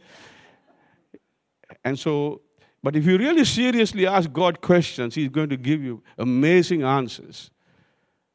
And 1.85 1.99
so, 1.99 2.41
but 2.83 2.97
if 2.97 3.05
you 3.07 3.19
really 3.19 3.45
seriously 3.45 4.07
ask 4.07 4.33
God 4.33 4.61
questions, 4.61 5.15
He's 5.15 5.29
going 5.29 5.51
to 5.51 5.57
give 5.57 5.83
you 5.83 6.03
amazing 6.19 6.83
answers. 6.83 7.51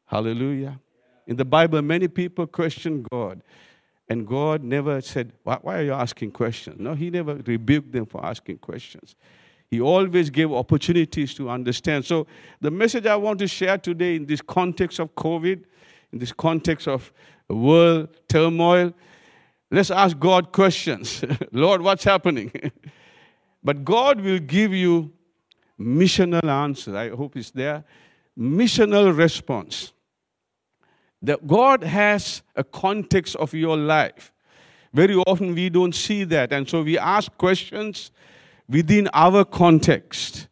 Hallelujah. 0.05 0.79
In 1.27 1.35
the 1.35 1.45
Bible, 1.45 1.81
many 1.81 2.07
people 2.07 2.45
question 2.45 3.05
God. 3.11 3.41
And 4.07 4.27
God 4.27 4.63
never 4.63 5.01
said, 5.01 5.31
Why, 5.43 5.59
are 5.65 5.81
you 5.81 5.93
asking 5.93 6.31
questions? 6.31 6.79
No, 6.79 6.93
He 6.93 7.09
never 7.09 7.35
rebuked 7.35 7.91
them 7.91 8.05
for 8.05 8.23
asking 8.23 8.59
questions. 8.59 9.15
He 9.71 9.81
always 9.81 10.29
gave 10.29 10.53
opportunities 10.53 11.33
to 11.35 11.49
understand. 11.49 12.05
So, 12.05 12.27
the 12.61 12.69
message 12.69 13.07
I 13.07 13.15
want 13.15 13.39
to 13.39 13.47
share 13.47 13.79
today 13.79 14.15
in 14.15 14.27
this 14.27 14.41
context 14.41 14.99
of 14.99 15.13
COVID, 15.15 15.63
in 16.13 16.19
this 16.19 16.31
context 16.31 16.87
of 16.87 17.11
world 17.49 18.09
turmoil, 18.29 18.93
let's 19.71 19.89
ask 19.89 20.19
God 20.19 20.51
questions. 20.51 21.25
Lord, 21.51 21.81
what's 21.81 22.03
happening? 22.03 22.51
but 23.65 23.83
God 23.83 24.21
will 24.21 24.39
give 24.39 24.73
you 24.73 25.11
missional 25.79 26.45
answer. 26.45 26.95
I 26.95 27.09
hope 27.09 27.35
it's 27.35 27.49
there. 27.49 27.83
Missional 28.37 29.17
response. 29.17 29.91
That 31.23 31.47
God 31.47 31.83
has 31.83 32.43
a 32.55 32.63
context 32.63 33.35
of 33.37 33.55
your 33.55 33.75
life. 33.75 34.31
Very 34.93 35.15
often 35.15 35.55
we 35.55 35.69
don't 35.69 35.95
see 35.95 36.23
that, 36.25 36.53
and 36.53 36.69
so 36.69 36.83
we 36.83 36.97
ask 36.97 37.35
questions 37.37 38.11
within 38.69 39.09
our 39.13 39.43
context. 39.43 40.47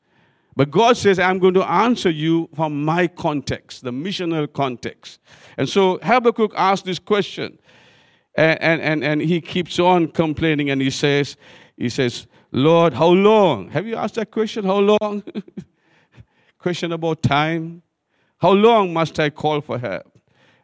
But 0.55 0.71
God 0.71 0.97
says, 0.97 1.19
I'm 1.19 1.39
going 1.39 1.53
to 1.53 1.63
answer 1.63 2.09
you 2.09 2.49
from 2.55 2.83
my 2.83 3.07
context, 3.07 3.83
the 3.83 3.91
missional 3.91 4.51
context. 4.51 5.19
And 5.57 5.69
so 5.69 5.99
Habakkuk 6.01 6.53
asked 6.55 6.85
this 6.85 6.99
question, 6.99 7.59
and, 8.35 8.61
and, 8.61 8.81
and, 8.81 9.03
and 9.03 9.21
he 9.21 9.39
keeps 9.39 9.79
on 9.79 10.07
complaining, 10.07 10.71
and 10.71 10.81
he 10.81 10.89
says, 10.89 11.37
he 11.77 11.89
says, 11.89 12.27
Lord, 12.53 12.93
how 12.93 13.09
long? 13.09 13.69
Have 13.71 13.85
you 13.85 13.95
asked 13.95 14.15
that 14.15 14.31
question? 14.31 14.63
How 14.63 14.77
long? 14.77 15.23
question 16.57 16.93
about 16.93 17.21
time. 17.21 17.81
How 18.37 18.51
long 18.51 18.93
must 18.93 19.19
I 19.19 19.29
call 19.29 19.59
for 19.59 19.77
help? 19.77 20.13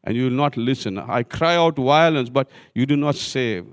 and 0.04 0.16
you 0.16 0.24
will 0.26 0.32
not 0.32 0.58
listen. 0.58 0.98
I 0.98 1.24
cry 1.24 1.56
out 1.56 1.76
violence, 1.76 2.30
but 2.30 2.50
you 2.74 2.86
do 2.86 2.96
not 2.96 3.16
save. 3.16 3.68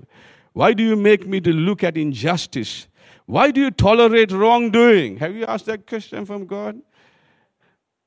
Why 0.53 0.73
do 0.73 0.83
you 0.83 0.95
make 0.95 1.27
me 1.27 1.39
to 1.41 1.51
look 1.51 1.83
at 1.83 1.97
injustice? 1.97 2.87
Why 3.25 3.51
do 3.51 3.61
you 3.61 3.71
tolerate 3.71 4.31
wrongdoing? 4.31 5.17
Have 5.17 5.35
you 5.35 5.45
asked 5.45 5.65
that 5.65 5.85
question 5.85 6.25
from 6.25 6.45
God? 6.45 6.79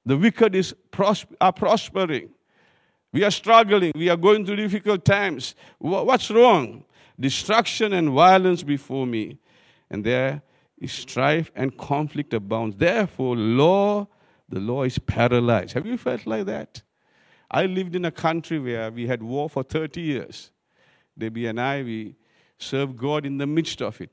The 0.04 0.16
wicked 0.16 0.54
is 0.54 0.74
pros- 0.90 1.26
are 1.40 1.52
prospering. 1.52 2.30
We 3.12 3.24
are 3.24 3.30
struggling. 3.30 3.92
We 3.94 4.08
are 4.08 4.16
going 4.16 4.46
through 4.46 4.56
difficult 4.56 5.04
times. 5.04 5.54
What's 5.78 6.30
wrong? 6.30 6.84
Destruction 7.18 7.92
and 7.92 8.10
violence 8.10 8.62
before 8.62 9.06
me. 9.06 9.38
And 9.90 10.04
there 10.04 10.42
is 10.78 10.92
strife 10.92 11.50
and 11.54 11.76
conflict 11.76 12.32
abounds. 12.34 12.76
Therefore, 12.76 13.36
law, 13.36 14.08
the 14.48 14.60
law 14.60 14.84
is 14.84 14.98
paralyzed. 14.98 15.74
Have 15.74 15.86
you 15.86 15.98
felt 15.98 16.26
like 16.26 16.46
that? 16.46 16.82
I 17.50 17.66
lived 17.66 17.96
in 17.96 18.04
a 18.04 18.10
country 18.10 18.58
where 18.58 18.90
we 18.90 19.06
had 19.06 19.22
war 19.22 19.50
for 19.50 19.62
30 19.62 20.00
years. 20.00 20.50
Debbie 21.18 21.46
and 21.46 21.60
I, 21.60 21.82
we 21.82 22.14
served 22.58 22.96
God 22.96 23.26
in 23.26 23.38
the 23.38 23.46
midst 23.46 23.82
of 23.82 24.00
it. 24.00 24.10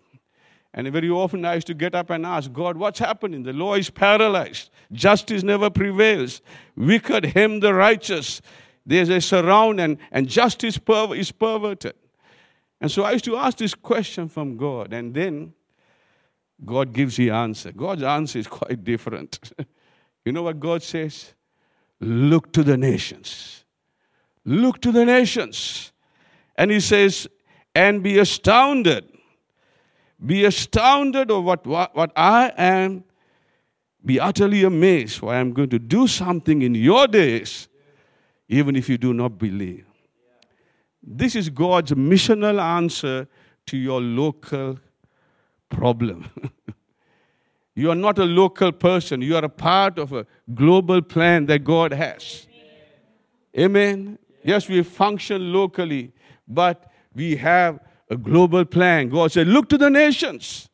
And 0.74 0.92
very 0.92 1.10
often 1.10 1.46
I 1.46 1.56
used 1.56 1.68
to 1.68 1.74
get 1.74 1.96
up 1.96 2.10
and 2.10 2.26
ask, 2.26 2.52
God, 2.52 2.78
what's 2.78 3.00
happening? 3.00 3.44
The 3.44 3.54
law 3.54 3.76
is 3.76 3.90
paralyzed. 3.90 4.70
Justice 4.92 5.44
never 5.44 5.70
prevails. 5.70 6.42
Wicked 6.76 7.26
hem 7.26 7.60
the 7.60 7.74
righteous. 7.74 8.42
There's 8.86 9.10
a 9.10 9.22
surround 9.22 9.80
and, 9.80 9.98
and 10.12 10.28
justice 10.28 10.78
per- 10.78 11.14
is 11.16 11.32
perverted. 11.32 11.96
And 12.80 12.92
so 12.92 13.04
I 13.04 13.14
used 13.14 13.26
to 13.26 13.38
ask 13.38 13.58
this 13.58 13.74
question 13.74 14.30
from 14.30 14.56
God. 14.56 14.94
And 14.94 15.14
then 15.14 15.54
God 16.66 16.94
gives 16.94 17.18
the 17.18 17.30
answer. 17.30 17.72
God's 17.72 18.04
answer 18.04 18.40
is 18.40 18.48
quite 18.48 18.84
different. 18.84 19.52
you 20.26 20.32
know 20.32 20.44
what 20.44 20.60
God 20.60 20.82
says? 20.82 21.34
Look 22.00 22.52
to 22.54 22.64
the 22.64 22.78
nations. 22.78 23.64
Look 24.46 24.82
to 24.82 24.92
the 24.92 25.06
nations. 25.06 25.92
And 26.56 26.72
he 26.72 26.80
says, 26.80 27.28
and 27.76 28.02
be 28.02 28.18
astounded. 28.18 29.06
Be 30.26 30.46
astounded 30.46 31.30
of 31.30 31.44
what, 31.44 31.66
what, 31.68 31.96
what 31.96 32.12
I 32.16 32.52
am. 32.58 33.04
Be 34.04 34.20
utterly 34.20 34.64
amazed, 34.64 35.20
for 35.20 35.34
I 35.34 35.38
am 35.38 35.54
going 35.54 35.70
to 35.70 35.80
do 35.80 36.08
something 36.08 36.62
in 36.62 36.74
your 36.74 37.08
days, 37.08 37.68
even 38.48 38.76
if 38.76 38.90
you 38.90 38.98
do 38.98 39.14
not 39.14 39.38
believe. 39.38 39.86
This 41.04 41.36
is 41.36 41.50
God's 41.50 41.92
missional 41.92 42.60
answer 42.60 43.28
to 43.68 43.78
your 43.78 44.02
local 44.02 44.80
problem. 45.70 46.30
You 47.78 47.92
are 47.92 47.96
not 47.96 48.18
a 48.18 48.26
local 48.26 48.72
person. 48.72 49.22
You 49.22 49.36
are 49.36 49.46
a 49.46 49.50
part 49.50 50.00
of 50.00 50.12
a 50.12 50.26
global 50.56 51.00
plan 51.00 51.46
that 51.46 51.60
God 51.60 51.94
has. 51.94 52.48
Amen. 53.56 54.18
Yes, 54.44 54.68
we 54.68 54.82
function 54.82 55.54
locally, 55.54 56.12
but 56.48 56.92
we 57.14 57.36
have 57.36 57.80
a 58.10 58.18
global 58.18 58.66
plan. 58.66 59.10
God 59.10 59.32
said, 59.32 59.48
Look 59.48 59.70
to 59.70 59.78
the 59.78 59.92
nations. 59.92 60.70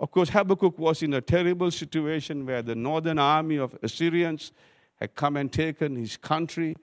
Of 0.00 0.10
course, 0.10 0.28
Habakkuk 0.30 0.76
was 0.80 1.00
in 1.04 1.14
a 1.14 1.20
terrible 1.20 1.70
situation 1.70 2.44
where 2.44 2.60
the 2.60 2.74
northern 2.74 3.20
army 3.20 3.58
of 3.58 3.78
Assyrians 3.84 4.50
had 4.96 5.14
come 5.14 5.36
and 5.36 5.52
taken 5.52 5.94
his 5.94 6.16
country 6.16 6.74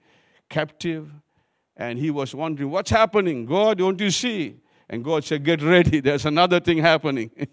captive. 0.48 1.12
And 1.76 1.98
he 1.98 2.10
was 2.10 2.34
wondering, 2.34 2.70
What's 2.70 2.90
happening? 2.90 3.44
God, 3.44 3.76
don't 3.76 4.00
you 4.00 4.10
see? 4.10 4.56
And 4.88 5.04
God 5.04 5.24
said, 5.24 5.44
Get 5.44 5.62
ready, 5.62 6.00
there's 6.08 6.26
another 6.26 6.60
thing 6.60 6.78
happening. 6.78 7.30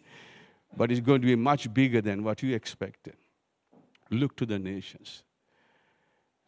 but 0.78 0.92
it's 0.92 1.02
going 1.02 1.22
to 1.22 1.28
be 1.28 1.36
much 1.36 1.74
bigger 1.74 2.02
than 2.02 2.24
what 2.24 2.42
you 2.44 2.56
expected. 2.56 3.16
Look 4.10 4.36
to 4.38 4.46
the 4.46 4.60
nations. 4.60 5.24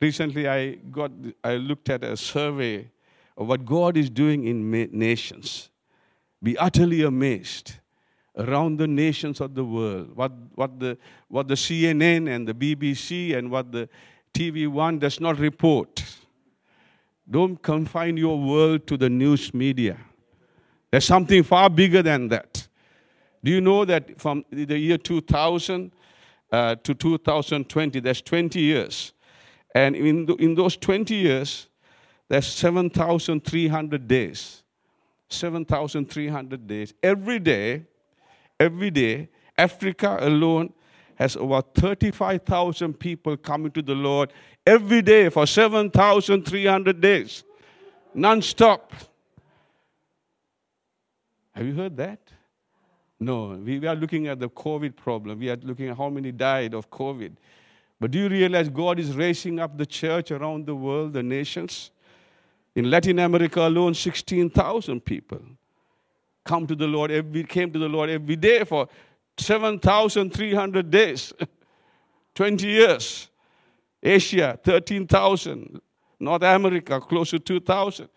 Recently, 0.02 0.48
I, 0.48 0.72
got, 0.76 1.12
I 1.44 1.56
looked 1.56 1.90
at 1.90 2.04
a 2.04 2.18
survey 2.18 2.92
of 3.38 3.48
what 3.48 3.66
God 3.66 3.96
is 3.96 4.10
doing 4.10 4.46
in 4.46 4.70
nations. 4.92 5.70
Be 6.42 6.58
utterly 6.58 7.04
amazed 7.04 7.76
around 8.38 8.78
the 8.78 8.88
nations 8.88 9.40
of 9.40 9.56
the 9.56 9.64
world. 9.64 10.16
What, 10.16 10.34
what, 10.56 10.80
the, 10.80 10.98
what 11.30 11.48
the 11.48 11.54
CNN 11.54 12.30
and 12.30 12.48
the 12.48 12.54
BBC 12.54 13.38
and 13.38 13.50
what 13.50 13.72
the 13.72 13.88
TV1 14.34 15.00
does 15.00 15.20
not 15.20 15.40
report. 15.40 16.04
Don't 17.30 17.62
confine 17.62 18.18
your 18.18 18.38
world 18.38 18.86
to 18.88 18.98
the 18.98 19.10
news 19.10 19.54
media. 19.54 19.98
There's 20.94 21.06
something 21.06 21.42
far 21.42 21.72
bigger 21.72 22.04
than 22.04 22.28
that. 22.28 22.68
Do 23.44 23.50
you 23.50 23.62
know 23.62 23.84
that 23.84 24.22
from 24.22 24.46
the 24.52 24.78
year 24.78 25.00
2000 25.00 25.92
uh, 26.52 26.76
to 26.84 26.94
2020, 26.94 28.00
there's 28.00 28.22
20 28.22 28.62
years. 28.62 29.12
And 29.74 29.96
in, 29.96 30.28
the, 30.28 30.36
in 30.36 30.54
those 30.54 30.78
20 30.78 31.16
years, 31.16 31.68
there's 32.30 32.46
7,300 32.46 34.08
days. 34.08 34.62
7,300 35.30 36.68
days. 36.68 36.94
Every 37.02 37.40
day, 37.40 37.86
every 38.60 38.92
day, 38.92 39.30
Africa 39.58 40.20
alone 40.22 40.74
has 41.16 41.36
over 41.36 41.64
35,000 41.74 42.94
people 43.00 43.36
coming 43.36 43.72
to 43.72 43.82
the 43.82 43.96
Lord 43.96 44.32
every 44.64 45.02
day 45.02 45.30
for 45.30 45.48
7,300 45.48 47.02
days, 47.02 47.44
non 48.14 48.44
stop. 48.44 48.94
Have 51.54 51.66
you 51.66 51.74
heard 51.74 51.96
that? 51.98 52.20
No, 53.20 53.50
we 53.64 53.86
are 53.88 53.96
looking 53.96 54.28
at 54.28 54.40
the 54.40 54.50
COVID 54.50 54.96
problem. 54.96 55.40
We 55.40 55.50
are 55.50 55.56
looking 55.58 55.90
at 55.90 55.98
how 55.98 56.10
many 56.10 56.32
died 56.32 56.74
of 56.74 56.90
COVID. 56.90 57.34
But 58.00 58.12
do 58.12 58.20
you 58.20 58.28
realize 58.28 58.70
God 58.70 59.00
is 59.00 59.16
raising 59.16 59.60
up 59.60 59.78
the 59.78 59.86
church 59.86 60.32
around 60.32 60.66
the 60.66 60.76
world, 60.76 61.14
the 61.14 61.24
nations? 61.24 61.92
In 62.76 62.90
Latin 62.90 63.20
America 63.20 63.66
alone, 63.66 63.94
16,000 63.94 65.00
people 65.02 65.40
come 66.44 66.68
to 66.68 66.76
the 66.76 66.88
Lord 66.88 67.12
every, 67.12 67.44
came 67.44 67.72
to 67.72 67.80
the 67.80 67.88
Lord 67.88 68.10
every 68.10 68.36
day 68.36 68.64
for 68.64 68.88
7,300 69.38 70.90
days, 70.92 71.34
20 72.36 72.68
years. 72.68 73.30
Asia, 74.02 74.60
13,000. 74.62 75.80
North 76.20 76.44
America, 76.44 77.00
close 77.00 77.30
to 77.32 77.40
2,000. 77.40 78.10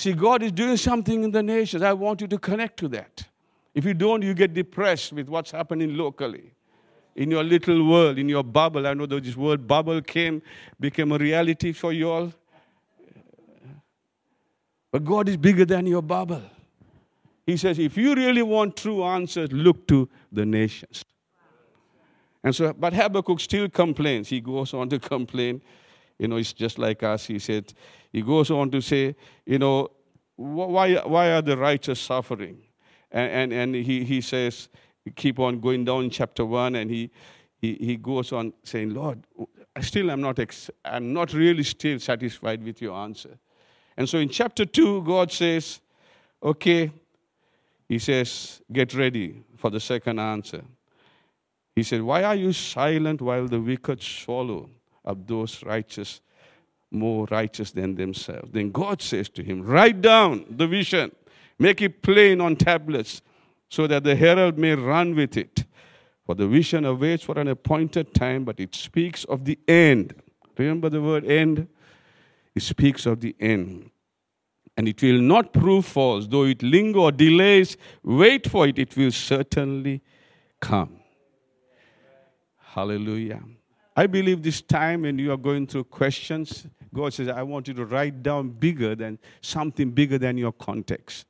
See, 0.00 0.14
God 0.14 0.42
is 0.42 0.50
doing 0.50 0.78
something 0.78 1.24
in 1.24 1.30
the 1.30 1.42
nations. 1.42 1.82
I 1.82 1.92
want 1.92 2.22
you 2.22 2.26
to 2.28 2.38
connect 2.38 2.78
to 2.78 2.88
that. 2.88 3.22
If 3.74 3.84
you 3.84 3.92
don't, 3.92 4.22
you 4.22 4.32
get 4.32 4.54
depressed 4.54 5.12
with 5.12 5.28
what's 5.28 5.50
happening 5.50 5.94
locally. 5.94 6.54
In 7.16 7.30
your 7.30 7.44
little 7.44 7.86
world, 7.86 8.18
in 8.18 8.26
your 8.26 8.42
bubble. 8.42 8.86
I 8.86 8.94
know 8.94 9.04
that 9.04 9.22
this 9.22 9.36
word 9.36 9.66
bubble 9.66 10.00
came, 10.00 10.40
became 10.80 11.12
a 11.12 11.18
reality 11.18 11.72
for 11.72 11.92
you 11.92 12.08
all. 12.08 12.32
But 14.90 15.04
God 15.04 15.28
is 15.28 15.36
bigger 15.36 15.66
than 15.66 15.86
your 15.86 16.00
bubble. 16.00 16.44
He 17.44 17.58
says, 17.58 17.78
if 17.78 17.98
you 17.98 18.14
really 18.14 18.42
want 18.42 18.78
true 18.78 19.04
answers, 19.04 19.52
look 19.52 19.86
to 19.88 20.08
the 20.32 20.46
nations. 20.46 21.04
And 22.42 22.56
so, 22.56 22.72
but 22.72 22.94
Habakkuk 22.94 23.38
still 23.38 23.68
complains. 23.68 24.30
He 24.30 24.40
goes 24.40 24.72
on 24.72 24.88
to 24.88 24.98
complain. 24.98 25.60
You 26.18 26.28
know, 26.28 26.36
it's 26.36 26.54
just 26.54 26.78
like 26.78 27.02
us. 27.02 27.26
He 27.26 27.38
said, 27.38 27.74
he 28.12 28.22
goes 28.22 28.50
on 28.50 28.70
to 28.70 28.80
say, 28.80 29.14
you 29.46 29.58
know, 29.58 29.88
why, 30.36 30.94
why 30.96 31.32
are 31.32 31.42
the 31.42 31.56
righteous 31.56 32.00
suffering? 32.00 32.62
And, 33.10 33.52
and, 33.52 33.52
and 33.52 33.74
he, 33.74 34.04
he 34.04 34.20
says, 34.20 34.68
keep 35.16 35.38
on 35.38 35.60
going 35.60 35.84
down 35.84 36.10
chapter 36.10 36.44
1, 36.44 36.76
and 36.76 36.90
he, 36.90 37.10
he, 37.58 37.74
he 37.74 37.96
goes 37.96 38.32
on 38.32 38.52
saying, 38.64 38.94
Lord, 38.94 39.24
I 39.76 39.80
still 39.80 40.10
am 40.10 40.20
not, 40.20 40.38
ex- 40.38 40.70
I'm 40.84 41.12
not 41.12 41.32
really 41.32 41.62
still 41.62 41.98
satisfied 41.98 42.62
with 42.62 42.80
your 42.80 42.96
answer. 42.96 43.38
And 43.96 44.08
so 44.08 44.18
in 44.18 44.28
chapter 44.28 44.64
2, 44.64 45.02
God 45.02 45.30
says, 45.30 45.80
okay, 46.42 46.90
he 47.88 47.98
says, 47.98 48.62
get 48.72 48.94
ready 48.94 49.42
for 49.56 49.70
the 49.70 49.80
second 49.80 50.18
answer. 50.18 50.62
He 51.74 51.82
said, 51.82 52.02
Why 52.02 52.24
are 52.24 52.34
you 52.34 52.52
silent 52.52 53.20
while 53.20 53.46
the 53.46 53.60
wicked 53.60 54.02
swallow 54.02 54.68
up 55.04 55.26
those 55.26 55.62
righteous, 55.64 56.20
more 56.90 57.26
righteous 57.30 57.70
than 57.70 57.94
themselves? 57.94 58.50
Then 58.52 58.70
God 58.70 59.00
says 59.02 59.28
to 59.30 59.42
him, 59.42 59.62
Write 59.62 60.00
down 60.00 60.44
the 60.48 60.66
vision 60.66 61.12
Make 61.60 61.82
it 61.82 62.00
plain 62.00 62.40
on 62.40 62.56
tablets 62.56 63.20
so 63.68 63.86
that 63.86 64.02
the 64.02 64.16
herald 64.16 64.56
may 64.56 64.74
run 64.74 65.14
with 65.14 65.36
it. 65.36 65.64
For 66.24 66.34
the 66.34 66.48
vision 66.48 66.86
awaits 66.86 67.22
for 67.22 67.38
an 67.38 67.48
appointed 67.48 68.14
time, 68.14 68.44
but 68.44 68.58
it 68.58 68.74
speaks 68.74 69.24
of 69.24 69.44
the 69.44 69.58
end. 69.68 70.14
Remember 70.56 70.88
the 70.88 71.02
word 71.02 71.26
end? 71.26 71.68
It 72.54 72.62
speaks 72.62 73.04
of 73.04 73.20
the 73.20 73.36
end. 73.38 73.90
And 74.76 74.88
it 74.88 75.02
will 75.02 75.20
not 75.20 75.52
prove 75.52 75.84
false, 75.84 76.26
though 76.26 76.44
it 76.44 76.62
linger 76.62 77.00
or 77.00 77.12
delays, 77.12 77.76
wait 78.02 78.48
for 78.48 78.66
it, 78.66 78.78
it 78.78 78.96
will 78.96 79.12
certainly 79.12 80.00
come. 80.60 81.00
Hallelujah. 82.56 83.42
I 83.94 84.06
believe 84.06 84.42
this 84.42 84.62
time 84.62 85.02
when 85.02 85.18
you 85.18 85.30
are 85.32 85.36
going 85.36 85.66
through 85.66 85.84
questions, 85.84 86.66
God 86.92 87.14
says, 87.14 87.28
I 87.28 87.42
want 87.42 87.68
you 87.68 87.74
to 87.74 87.84
write 87.84 88.22
down 88.22 88.50
bigger 88.50 88.94
than 88.94 89.18
something 89.40 89.90
bigger 89.90 90.18
than 90.18 90.36
your 90.36 90.52
context 90.52 91.26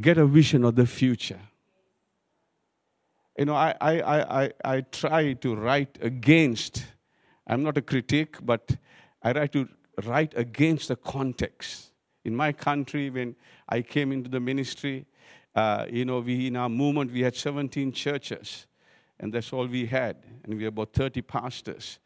get 0.00 0.18
a 0.18 0.26
vision 0.26 0.64
of 0.64 0.74
the 0.74 0.86
future. 0.86 1.40
You 3.38 3.46
know, 3.46 3.54
I, 3.54 3.74
I, 3.80 4.44
I, 4.44 4.52
I, 4.64 4.80
try 4.80 5.34
to 5.34 5.56
write 5.56 5.98
against, 6.00 6.84
I'm 7.46 7.62
not 7.62 7.76
a 7.76 7.82
critic, 7.82 8.38
but 8.42 8.76
I 9.22 9.32
try 9.32 9.46
to 9.48 9.68
write 10.04 10.32
against 10.36 10.88
the 10.88 10.96
context. 10.96 11.90
In 12.24 12.34
my 12.34 12.52
country, 12.52 13.10
when 13.10 13.36
I 13.68 13.82
came 13.82 14.10
into 14.12 14.30
the 14.30 14.40
ministry, 14.40 15.06
uh, 15.54 15.86
you 15.90 16.04
know, 16.04 16.20
we 16.20 16.46
in 16.46 16.56
our 16.56 16.68
movement, 16.68 17.12
we 17.12 17.20
had 17.20 17.36
17 17.36 17.92
churches, 17.92 18.66
and 19.20 19.32
that's 19.32 19.52
all 19.52 19.66
we 19.66 19.86
had. 19.86 20.16
And 20.44 20.54
we 20.54 20.64
had 20.64 20.72
about 20.72 20.92
30 20.92 21.22
pastors. 21.22 21.98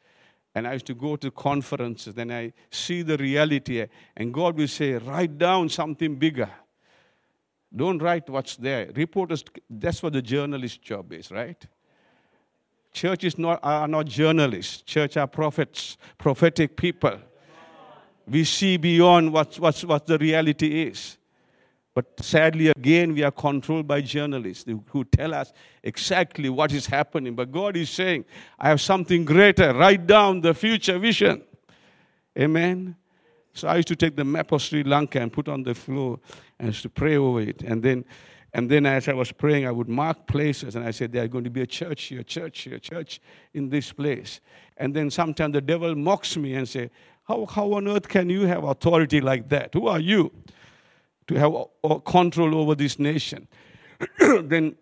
And 0.54 0.66
I 0.66 0.72
used 0.72 0.86
to 0.86 0.94
go 0.94 1.16
to 1.16 1.30
conferences, 1.30 2.14
then 2.14 2.32
I 2.32 2.52
see 2.70 3.02
the 3.02 3.16
reality, 3.16 3.86
and 4.16 4.34
God 4.34 4.56
will 4.56 4.66
say, 4.66 4.94
write 4.94 5.38
down 5.38 5.68
something 5.68 6.16
bigger. 6.16 6.50
Don't 7.74 8.02
write 8.02 8.28
what's 8.28 8.56
there. 8.56 8.90
Reporters, 8.96 9.44
that's 9.68 10.02
what 10.02 10.12
the 10.12 10.22
journalist 10.22 10.82
job 10.82 11.12
is, 11.12 11.30
right? 11.30 11.64
Churches 12.92 13.38
not, 13.38 13.60
are 13.62 13.86
not 13.86 14.06
journalists. 14.06 14.82
Church 14.82 15.16
are 15.16 15.28
prophets, 15.28 15.96
prophetic 16.18 16.76
people. 16.76 17.18
We 18.26 18.42
see 18.42 18.76
beyond 18.76 19.32
what, 19.32 19.56
what's, 19.60 19.84
what 19.84 20.06
the 20.06 20.18
reality 20.18 20.82
is. 20.82 21.16
But 21.94 22.06
sadly, 22.20 22.68
again, 22.68 23.14
we 23.14 23.22
are 23.24 23.32
controlled 23.32 23.88
by 23.88 24.00
journalists 24.00 24.64
who 24.86 25.04
tell 25.04 25.34
us 25.34 25.52
exactly 25.82 26.48
what 26.48 26.72
is 26.72 26.86
happening. 26.86 27.34
But 27.34 27.50
God 27.50 27.76
is 27.76 27.90
saying, 27.90 28.26
I 28.58 28.68
have 28.68 28.80
something 28.80 29.24
greater. 29.24 29.74
Write 29.74 30.06
down 30.06 30.40
the 30.40 30.54
future 30.54 30.98
vision. 30.98 31.42
Amen. 32.38 32.96
So 33.52 33.66
I 33.66 33.76
used 33.76 33.88
to 33.88 33.96
take 33.96 34.14
the 34.14 34.24
map 34.24 34.52
of 34.52 34.62
Sri 34.62 34.84
Lanka 34.84 35.20
and 35.20 35.32
put 35.32 35.48
on 35.48 35.64
the 35.64 35.74
floor 35.74 36.20
and 36.58 36.68
used 36.68 36.82
to 36.82 36.88
pray 36.88 37.16
over 37.16 37.40
it. 37.40 37.62
And 37.62 37.82
then, 37.82 38.04
and 38.54 38.70
then 38.70 38.86
as 38.86 39.08
I 39.08 39.12
was 39.12 39.32
praying, 39.32 39.66
I 39.66 39.72
would 39.72 39.88
mark 39.88 40.28
places 40.28 40.76
and 40.76 40.84
I 40.84 40.92
said, 40.92 41.10
There's 41.10 41.28
going 41.28 41.44
to 41.44 41.50
be 41.50 41.62
a 41.62 41.66
church 41.66 42.04
here, 42.04 42.22
church 42.22 42.60
here, 42.60 42.78
church 42.78 43.20
in 43.52 43.68
this 43.68 43.92
place. 43.92 44.40
And 44.76 44.94
then 44.94 45.10
sometimes 45.10 45.54
the 45.54 45.60
devil 45.60 45.96
mocks 45.96 46.36
me 46.36 46.54
and 46.54 46.68
say, 46.68 46.90
how, 47.24 47.46
how 47.46 47.74
on 47.74 47.86
earth 47.86 48.08
can 48.08 48.28
you 48.28 48.46
have 48.46 48.64
authority 48.64 49.20
like 49.20 49.48
that? 49.50 49.74
Who 49.74 49.86
are 49.86 50.00
you 50.00 50.32
to 51.30 51.38
have 51.38 52.04
control 52.04 52.56
over 52.56 52.74
this 52.74 52.98
nation? 52.98 53.46
then, 54.18 54.76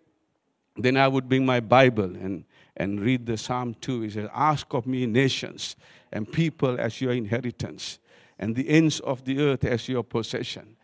then 0.75 0.97
I 0.97 1.07
would 1.07 1.29
bring 1.29 1.45
my 1.45 1.59
Bible 1.59 2.05
and, 2.05 2.45
and 2.75 2.99
read 2.99 3.25
the 3.25 3.37
Psalm 3.37 3.75
2. 3.81 4.01
He 4.01 4.09
says, 4.09 4.29
Ask 4.33 4.73
of 4.73 4.87
me 4.87 5.05
nations 5.05 5.75
and 6.11 6.31
people 6.31 6.79
as 6.79 7.01
your 7.01 7.11
inheritance 7.11 7.99
and 8.39 8.55
the 8.55 8.67
ends 8.67 8.99
of 9.01 9.23
the 9.25 9.39
earth 9.39 9.63
as 9.63 9.87
your 9.87 10.03
possession. 10.03 10.75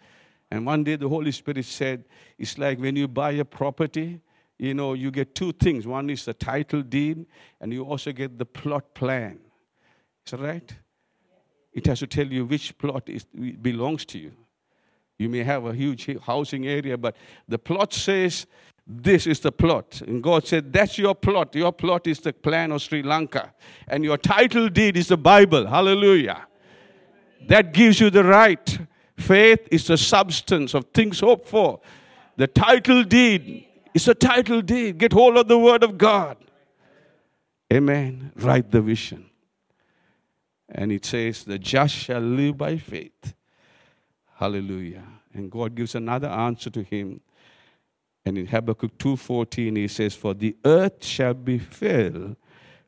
And 0.51 0.65
one 0.65 0.83
day 0.83 0.97
the 0.97 1.09
Holy 1.09 1.31
Spirit 1.31 1.65
said, 1.65 2.05
It's 2.37 2.57
like 2.57 2.79
when 2.79 2.95
you 2.95 3.07
buy 3.07 3.31
a 3.31 3.45
property, 3.45 4.21
you 4.59 4.73
know, 4.73 4.93
you 4.93 5.09
get 5.09 5.33
two 5.33 5.51
things. 5.51 5.87
One 5.87 6.09
is 6.09 6.25
the 6.25 6.33
title 6.33 6.81
deed, 6.81 7.25
and 7.59 7.73
you 7.73 7.83
also 7.83 8.11
get 8.11 8.37
the 8.37 8.45
plot 8.45 8.93
plan. 8.93 9.39
Is 10.25 10.31
that 10.31 10.39
right? 10.39 10.75
It 11.73 11.87
has 11.87 11.99
to 11.99 12.07
tell 12.07 12.27
you 12.27 12.45
which 12.45 12.77
plot 12.77 13.09
is, 13.09 13.25
belongs 13.25 14.05
to 14.05 14.19
you. 14.19 14.31
You 15.17 15.29
may 15.29 15.43
have 15.43 15.65
a 15.65 15.73
huge 15.73 16.09
housing 16.21 16.67
area, 16.67 16.97
but 16.97 17.15
the 17.47 17.57
plot 17.57 17.93
says 17.93 18.45
this 18.87 19.25
is 19.25 19.39
the 19.39 19.51
plot. 19.51 20.01
And 20.01 20.21
God 20.21 20.45
said, 20.45 20.71
That's 20.71 20.97
your 20.97 21.15
plot. 21.15 21.55
Your 21.55 21.71
plot 21.71 22.05
is 22.05 22.19
the 22.19 22.33
plan 22.33 22.71
of 22.71 22.81
Sri 22.81 23.01
Lanka. 23.01 23.53
And 23.87 24.03
your 24.03 24.17
title 24.17 24.69
deed 24.69 24.95
is 24.95 25.07
the 25.07 25.17
Bible. 25.17 25.65
Hallelujah. 25.65 26.45
That 27.47 27.73
gives 27.73 27.99
you 27.99 28.09
the 28.09 28.23
right. 28.23 28.79
Faith 29.17 29.67
is 29.71 29.87
the 29.87 29.97
substance 29.97 30.73
of 30.73 30.85
things 30.93 31.19
hoped 31.21 31.47
for. 31.47 31.79
The 32.37 32.47
title 32.47 33.03
deed 33.03 33.65
is 33.93 34.07
a 34.07 34.13
title 34.13 34.61
deed. 34.61 34.97
Get 34.97 35.13
hold 35.13 35.37
of 35.37 35.47
the 35.47 35.57
word 35.57 35.83
of 35.83 35.97
God. 35.97 36.37
Amen. 37.73 38.33
Write 38.35 38.69
the 38.69 38.81
vision. 38.81 39.25
And 40.69 40.91
it 40.91 41.05
says, 41.05 41.43
The 41.43 41.57
just 41.57 41.95
shall 41.95 42.21
live 42.21 42.57
by 42.57 42.77
faith. 42.77 43.33
Hallelujah. 44.35 45.03
And 45.33 45.49
God 45.49 45.75
gives 45.75 45.95
another 45.95 46.27
answer 46.27 46.69
to 46.69 46.83
him. 46.83 47.21
And 48.25 48.37
in 48.37 48.47
Habakkuk 48.47 48.97
2:14 48.97 49.77
he 49.77 49.87
says, 49.87 50.13
For 50.13 50.33
the 50.33 50.55
earth 50.65 51.03
shall 51.03 51.33
be 51.33 51.57
filled 51.57 52.35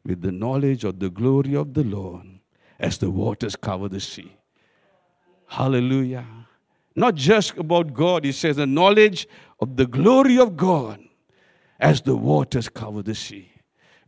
with 0.04 0.22
the 0.22 0.32
knowledge 0.32 0.84
of 0.84 1.00
the 1.00 1.10
glory 1.10 1.56
of 1.56 1.74
the 1.74 1.84
Lord 1.84 2.26
as 2.80 2.98
the 2.98 3.10
waters 3.10 3.56
cover 3.56 3.88
the 3.88 4.00
sea. 4.00 4.36
Hallelujah. 5.48 6.26
Not 6.96 7.16
just 7.16 7.58
about 7.58 7.94
God, 7.94 8.26
he 8.26 8.32
says, 8.32 8.58
the 8.58 8.66
knowledge 8.66 9.28
of 9.60 9.78
the 9.78 9.86
glory 9.86 10.40
of 10.40 10.58
God 10.58 11.00
as 11.80 12.02
the 12.02 12.16
waters 12.16 12.68
cover 12.68 13.04
the 13.04 13.16
sea. 13.16 13.52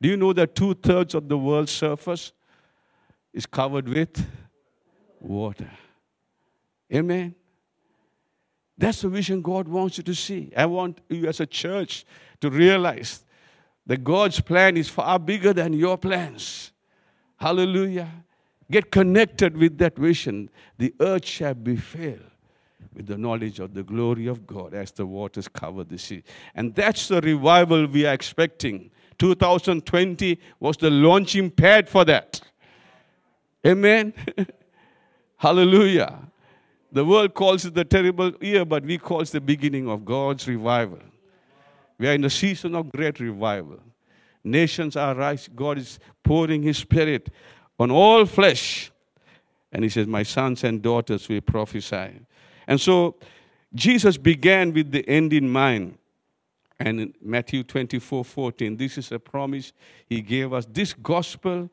Do 0.01 0.09
you 0.09 0.17
know 0.17 0.33
that 0.33 0.55
two 0.55 0.73
thirds 0.73 1.13
of 1.13 1.29
the 1.29 1.37
world's 1.37 1.71
surface 1.71 2.33
is 3.33 3.45
covered 3.45 3.87
with 3.87 4.25
water? 5.19 5.69
Amen. 6.93 7.35
That's 8.77 9.01
the 9.01 9.09
vision 9.09 9.41
God 9.41 9.67
wants 9.67 9.97
you 9.97 10.03
to 10.05 10.15
see. 10.15 10.51
I 10.55 10.65
want 10.65 10.99
you 11.09 11.27
as 11.27 11.39
a 11.39 11.45
church 11.45 12.05
to 12.39 12.49
realize 12.49 13.23
that 13.85 14.03
God's 14.03 14.39
plan 14.39 14.77
is 14.77 14.87
far 14.87 15.19
bigger 15.19 15.51
than 15.51 15.73
your 15.73 15.97
plans. 15.97 16.71
Hallelujah. 17.37 18.09
Get 18.71 18.91
connected 18.91 19.57
with 19.57 19.77
that 19.79 19.97
vision. 19.97 20.49
The 20.77 20.93
earth 20.99 21.25
shall 21.25 21.55
be 21.55 21.75
filled 21.75 22.19
with 22.93 23.07
the 23.07 23.17
knowledge 23.17 23.59
of 23.59 23.73
the 23.73 23.83
glory 23.83 24.27
of 24.27 24.45
God 24.45 24.73
as 24.73 24.91
the 24.91 25.05
waters 25.05 25.47
cover 25.47 25.83
the 25.83 25.97
sea. 25.97 26.23
And 26.55 26.73
that's 26.73 27.07
the 27.07 27.19
revival 27.21 27.87
we 27.87 28.05
are 28.05 28.13
expecting. 28.13 28.91
2020 29.17 30.39
was 30.59 30.77
the 30.77 30.89
launching 30.89 31.51
pad 31.51 31.89
for 31.89 32.05
that. 32.05 32.41
Amen. 33.65 34.13
Hallelujah. 35.37 36.28
The 36.91 37.05
world 37.05 37.33
calls 37.33 37.65
it 37.65 37.73
the 37.73 37.85
terrible 37.85 38.31
year, 38.41 38.65
but 38.65 38.83
we 38.83 38.97
call 38.97 39.21
it 39.21 39.27
the 39.29 39.41
beginning 39.41 39.87
of 39.89 40.03
God's 40.03 40.47
revival. 40.47 40.99
We 41.99 42.07
are 42.07 42.13
in 42.13 42.23
a 42.23 42.29
season 42.29 42.75
of 42.75 42.91
great 42.91 43.19
revival. 43.19 43.79
Nations 44.43 44.95
are 44.95 45.13
rising. 45.13 45.53
God 45.55 45.77
is 45.77 45.99
pouring 46.23 46.63
His 46.63 46.77
Spirit 46.77 47.29
on 47.79 47.91
all 47.91 48.25
flesh. 48.25 48.91
And 49.71 49.83
He 49.83 49.89
says, 49.89 50.07
My 50.07 50.23
sons 50.23 50.63
and 50.63 50.81
daughters 50.81 51.29
will 51.29 51.41
prophesy. 51.41 52.21
And 52.65 52.79
so 52.79 53.15
Jesus 53.73 54.17
began 54.17 54.73
with 54.73 54.91
the 54.91 55.07
end 55.07 55.33
in 55.33 55.49
mind. 55.49 55.97
And 56.79 57.01
in 57.01 57.13
Matthew 57.21 57.63
24 57.63 58.23
14, 58.23 58.77
this 58.77 58.97
is 58.97 59.11
a 59.11 59.19
promise 59.19 59.73
He 60.07 60.21
gave 60.21 60.53
us. 60.53 60.65
This 60.65 60.93
gospel 60.93 61.69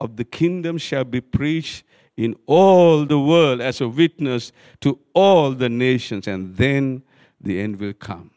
of 0.00 0.16
the 0.16 0.24
kingdom 0.24 0.78
shall 0.78 1.04
be 1.04 1.20
preached 1.20 1.84
in 2.16 2.34
all 2.46 3.04
the 3.04 3.18
world 3.18 3.60
as 3.60 3.80
a 3.80 3.88
witness 3.88 4.52
to 4.80 4.98
all 5.14 5.52
the 5.52 5.68
nations, 5.68 6.26
and 6.26 6.56
then 6.56 7.02
the 7.40 7.60
end 7.60 7.80
will 7.80 7.94
come. 7.94 8.30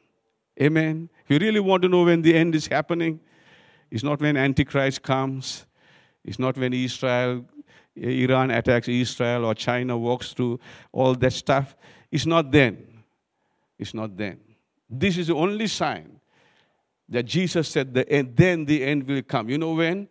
Amen. 0.62 1.10
If 1.26 1.32
you 1.32 1.40
really 1.40 1.60
want 1.60 1.84
to 1.84 1.90
know 1.90 2.04
when 2.04 2.22
the 2.22 2.36
end 2.36 2.56
is 2.56 2.68
happening, 2.68 3.20
it's 3.90 4.04
not 4.04 4.22
when 4.22 4.38
Antichrist 4.38 5.02
comes, 5.02 5.66
it's 6.24 6.40
not 6.40 6.58
when 6.58 6.74
Israel, 6.74 7.46
Iran 7.96 8.52
attacks 8.52 8.88
Israel 8.88 9.46
or 9.46 9.54
China 9.54 9.98
walks 9.98 10.34
through 10.34 10.60
all 10.92 11.14
that 11.16 11.34
stuff. 11.34 11.76
It's 12.12 12.26
not 12.26 12.52
then. 12.52 12.88
It's 13.78 13.94
not 13.94 14.16
then. 14.16 14.40
This 14.90 15.18
is 15.18 15.28
the 15.28 15.36
only 15.36 15.68
sign 15.68 16.20
that 17.10 17.24
Jesus 17.24 17.68
said, 17.68 17.94
the 17.94 18.08
end, 18.10 18.36
then 18.36 18.66
the 18.66 18.84
end 18.84 19.08
will 19.08 19.22
come. 19.22 19.50
You 19.50 19.58
know 19.58 19.74
when? 19.74 20.08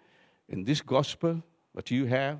In 0.52 0.64
this 0.64 0.82
gospel, 0.82 1.42
what 1.72 1.90
you 1.90 2.04
have, 2.04 2.38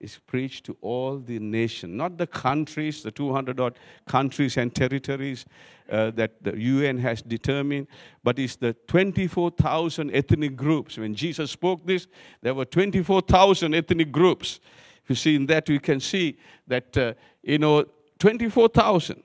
is 0.00 0.20
preached 0.28 0.64
to 0.64 0.76
all 0.80 1.18
the 1.18 1.40
nation, 1.40 1.96
not 1.96 2.16
the 2.16 2.26
countries, 2.26 3.02
the 3.02 3.10
200 3.10 3.58
odd 3.58 3.76
countries 4.06 4.56
and 4.56 4.72
territories 4.72 5.44
uh, 5.90 6.12
that 6.12 6.40
the 6.42 6.56
UN 6.56 6.98
has 6.98 7.20
determined, 7.20 7.88
but 8.22 8.38
it's 8.38 8.54
the 8.54 8.74
24,000 8.86 10.14
ethnic 10.14 10.54
groups. 10.54 10.98
When 10.98 11.16
Jesus 11.16 11.50
spoke 11.50 11.84
this, 11.84 12.06
there 12.42 12.54
were 12.54 12.64
24,000 12.64 13.74
ethnic 13.74 14.12
groups. 14.12 14.60
If 15.02 15.10
you 15.10 15.16
see 15.16 15.34
in 15.34 15.46
that, 15.46 15.68
you 15.68 15.80
can 15.80 15.98
see 15.98 16.38
that, 16.68 16.96
uh, 16.96 17.14
you 17.42 17.58
know, 17.58 17.84
24,000. 18.20 19.20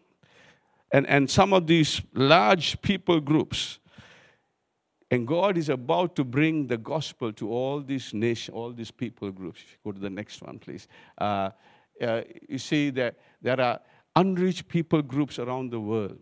And, 0.92 1.06
and 1.08 1.30
some 1.30 1.54
of 1.54 1.68
these 1.68 2.02
large 2.16 2.82
people 2.82 3.20
groups 3.20 3.78
and 5.14 5.28
God 5.28 5.60
is 5.60 5.70
about 5.70 6.16
to 6.16 6.24
bring 6.24 6.66
the 6.66 6.78
gospel 6.78 7.32
to 7.34 7.52
all 7.52 7.82
these 7.82 8.16
nations, 8.16 8.56
all 8.56 8.72
these 8.72 8.90
people 8.90 9.32
groups. 9.32 9.62
Go 9.84 9.92
to 9.92 10.00
the 10.00 10.10
next 10.10 10.42
one, 10.42 10.58
please. 10.58 10.88
Uh, 11.20 11.52
uh, 12.02 12.22
you 12.50 12.58
see 12.58 12.90
that 12.90 13.20
there 13.40 13.62
are 13.62 13.80
unreached 14.16 14.68
people 14.68 15.04
groups 15.04 15.38
around 15.38 15.70
the 15.70 15.80
world. 15.80 16.18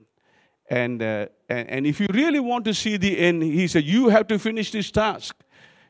And, 0.70 1.02
uh, 1.02 1.28
and, 1.48 1.70
and 1.70 1.88
if 1.88 2.02
you 2.02 2.08
really 2.12 2.42
want 2.42 2.66
to 2.66 2.74
see 2.74 2.98
the 2.98 3.18
end, 3.18 3.42
he 3.44 3.66
said, 3.70 3.86
you 3.86 4.10
have 4.10 4.28
to 4.28 4.38
finish 4.38 4.72
this 4.72 4.92
task. 4.92 5.38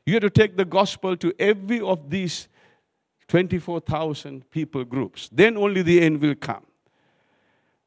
You 0.06 0.14
have 0.14 0.22
to 0.22 0.30
take 0.30 0.56
the 0.56 0.66
gospel 0.66 1.18
to 1.18 1.34
every 1.40 1.82
of 1.82 2.08
these 2.08 2.50
24,000 3.30 4.48
people 4.52 4.86
groups. 4.86 5.28
Then 5.32 5.58
only 5.58 5.82
the 5.82 6.02
end 6.02 6.22
will 6.22 6.36
come. 6.36 6.68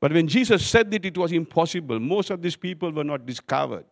But 0.00 0.12
when 0.12 0.27
Jesus 0.27 0.66
said 0.66 0.90
that 0.90 1.05
it 1.05 1.16
was 1.16 1.31
impossible, 1.31 2.00
most 2.00 2.31
of 2.31 2.42
these 2.42 2.57
people 2.57 2.90
were 2.90 3.05
not 3.05 3.24
discovered. 3.24 3.85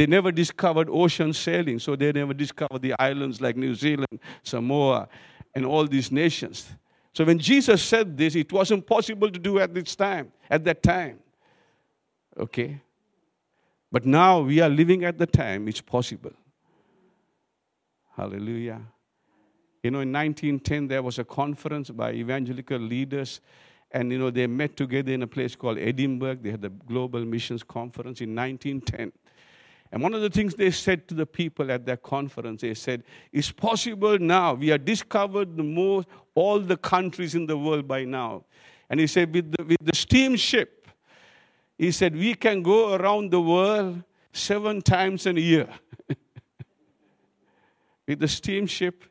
They 0.00 0.06
never 0.06 0.32
discovered 0.32 0.88
ocean 0.90 1.34
sailing, 1.34 1.78
so 1.78 1.94
they 1.94 2.10
never 2.10 2.32
discovered 2.32 2.80
the 2.80 2.98
islands 2.98 3.42
like 3.42 3.54
New 3.54 3.74
Zealand, 3.74 4.18
Samoa, 4.42 5.10
and 5.54 5.66
all 5.66 5.86
these 5.86 6.10
nations. 6.10 6.70
So 7.12 7.22
when 7.22 7.38
Jesus 7.38 7.82
said 7.82 8.16
this, 8.16 8.34
it 8.34 8.50
wasn't 8.50 8.86
possible 8.86 9.30
to 9.30 9.38
do 9.38 9.58
at 9.58 9.74
this 9.74 9.94
time, 9.94 10.32
at 10.48 10.64
that 10.64 10.82
time. 10.82 11.18
Okay? 12.38 12.80
But 13.92 14.06
now 14.06 14.40
we 14.40 14.62
are 14.62 14.70
living 14.70 15.04
at 15.04 15.18
the 15.18 15.26
time 15.26 15.68
it's 15.68 15.82
possible. 15.82 16.32
Hallelujah. 18.16 18.80
You 19.82 19.90
know, 19.90 20.00
in 20.00 20.10
1910, 20.14 20.88
there 20.88 21.02
was 21.02 21.18
a 21.18 21.24
conference 21.24 21.90
by 21.90 22.12
evangelical 22.12 22.78
leaders, 22.78 23.42
and 23.90 24.10
you 24.10 24.18
know, 24.18 24.30
they 24.30 24.46
met 24.46 24.78
together 24.78 25.12
in 25.12 25.24
a 25.24 25.26
place 25.26 25.54
called 25.54 25.76
Edinburgh. 25.76 26.36
They 26.36 26.52
had 26.52 26.62
the 26.62 26.70
Global 26.70 27.22
Missions 27.26 27.62
Conference 27.62 28.22
in 28.22 28.34
1910. 28.34 29.12
And 29.92 30.02
one 30.02 30.14
of 30.14 30.22
the 30.22 30.30
things 30.30 30.54
they 30.54 30.70
said 30.70 31.08
to 31.08 31.14
the 31.14 31.26
people 31.26 31.70
at 31.72 31.84
that 31.86 32.02
conference, 32.02 32.62
they 32.62 32.74
said, 32.74 33.02
It's 33.32 33.50
possible 33.50 34.18
now. 34.18 34.54
We 34.54 34.68
have 34.68 34.84
discovered 34.84 35.56
the 35.56 35.64
most, 35.64 36.06
all 36.34 36.60
the 36.60 36.76
countries 36.76 37.34
in 37.34 37.46
the 37.46 37.58
world 37.58 37.88
by 37.88 38.04
now. 38.04 38.44
And 38.90 38.98
he 38.98 39.06
said, 39.06 39.32
with 39.32 39.52
the, 39.52 39.64
with 39.64 39.84
the 39.84 39.94
steamship, 39.94 40.88
he 41.78 41.92
said, 41.92 42.14
we 42.14 42.34
can 42.34 42.62
go 42.62 42.94
around 42.94 43.30
the 43.30 43.40
world 43.40 44.02
seven 44.32 44.82
times 44.82 45.26
a 45.26 45.40
year. 45.40 45.68
with 48.06 48.18
the 48.18 48.28
steamship, 48.28 49.04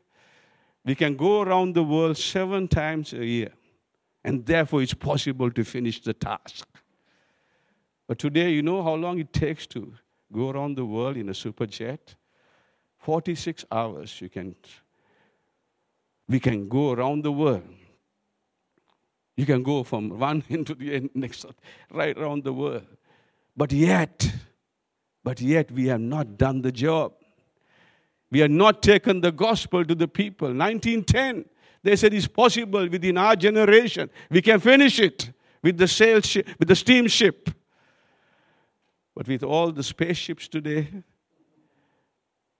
we 0.84 0.94
can 0.94 1.16
go 1.16 1.40
around 1.42 1.74
the 1.74 1.82
world 1.82 2.18
seven 2.18 2.68
times 2.68 3.14
a 3.14 3.24
year. 3.24 3.52
And 4.22 4.44
therefore, 4.44 4.82
it's 4.82 4.94
possible 4.94 5.50
to 5.50 5.64
finish 5.64 6.02
the 6.02 6.12
task. 6.12 6.68
But 8.06 8.18
today, 8.18 8.50
you 8.50 8.62
know 8.62 8.82
how 8.82 8.94
long 8.94 9.18
it 9.18 9.32
takes 9.32 9.66
to 9.68 9.94
go 10.32 10.50
around 10.50 10.76
the 10.76 10.84
world 10.84 11.16
in 11.16 11.28
a 11.28 11.34
super 11.34 11.66
jet. 11.66 12.14
46 12.98 13.64
hours 13.70 14.20
you 14.20 14.28
can 14.28 14.54
we 16.28 16.38
can 16.38 16.68
go 16.68 16.92
around 16.92 17.24
the 17.24 17.32
world. 17.32 17.68
You 19.36 19.46
can 19.46 19.62
go 19.62 19.82
from 19.82 20.10
one 20.18 20.44
end 20.48 20.68
to 20.68 20.74
the 20.74 20.94
end, 20.94 21.10
next, 21.14 21.44
right 21.90 22.16
around 22.16 22.44
the 22.44 22.52
world. 22.52 22.86
But 23.56 23.72
yet, 23.72 24.32
but 25.24 25.40
yet 25.40 25.70
we 25.72 25.86
have 25.86 26.00
not 26.00 26.38
done 26.38 26.62
the 26.62 26.70
job. 26.70 27.14
We 28.30 28.38
have 28.40 28.50
not 28.50 28.80
taken 28.80 29.20
the 29.20 29.32
gospel 29.32 29.84
to 29.84 29.94
the 29.94 30.06
people. 30.06 30.48
1910, 30.48 31.46
they 31.82 31.96
said 31.96 32.14
it's 32.14 32.28
possible 32.28 32.88
within 32.88 33.18
our 33.18 33.34
generation. 33.34 34.08
We 34.30 34.40
can 34.40 34.60
finish 34.60 35.00
it 35.00 35.32
with 35.62 35.78
the 35.78 35.88
sail 35.88 36.20
ship, 36.20 36.46
with 36.58 36.68
the 36.68 36.76
steamship. 36.76 37.50
But 39.14 39.28
with 39.28 39.42
all 39.42 39.72
the 39.72 39.82
spaceships 39.82 40.48
today, 40.48 40.88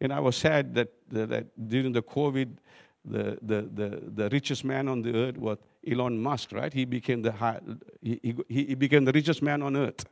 and 0.00 0.12
I 0.12 0.20
was 0.20 0.36
sad 0.36 0.74
that, 0.74 0.88
that 1.10 1.68
during 1.68 1.92
the 1.92 2.02
COVID, 2.02 2.56
the, 3.04 3.38
the, 3.42 3.62
the, 3.72 4.02
the 4.14 4.28
richest 4.30 4.64
man 4.64 4.88
on 4.88 5.02
the 5.02 5.14
earth 5.14 5.36
was 5.36 5.58
Elon 5.86 6.20
Musk, 6.20 6.52
right? 6.52 6.72
He 6.72 6.84
became 6.84 7.22
the, 7.22 7.32
high, 7.32 7.60
he, 8.02 8.20
he, 8.48 8.64
he 8.64 8.74
became 8.74 9.04
the 9.04 9.12
richest 9.12 9.42
man 9.42 9.62
on 9.62 9.76
earth. 9.76 10.04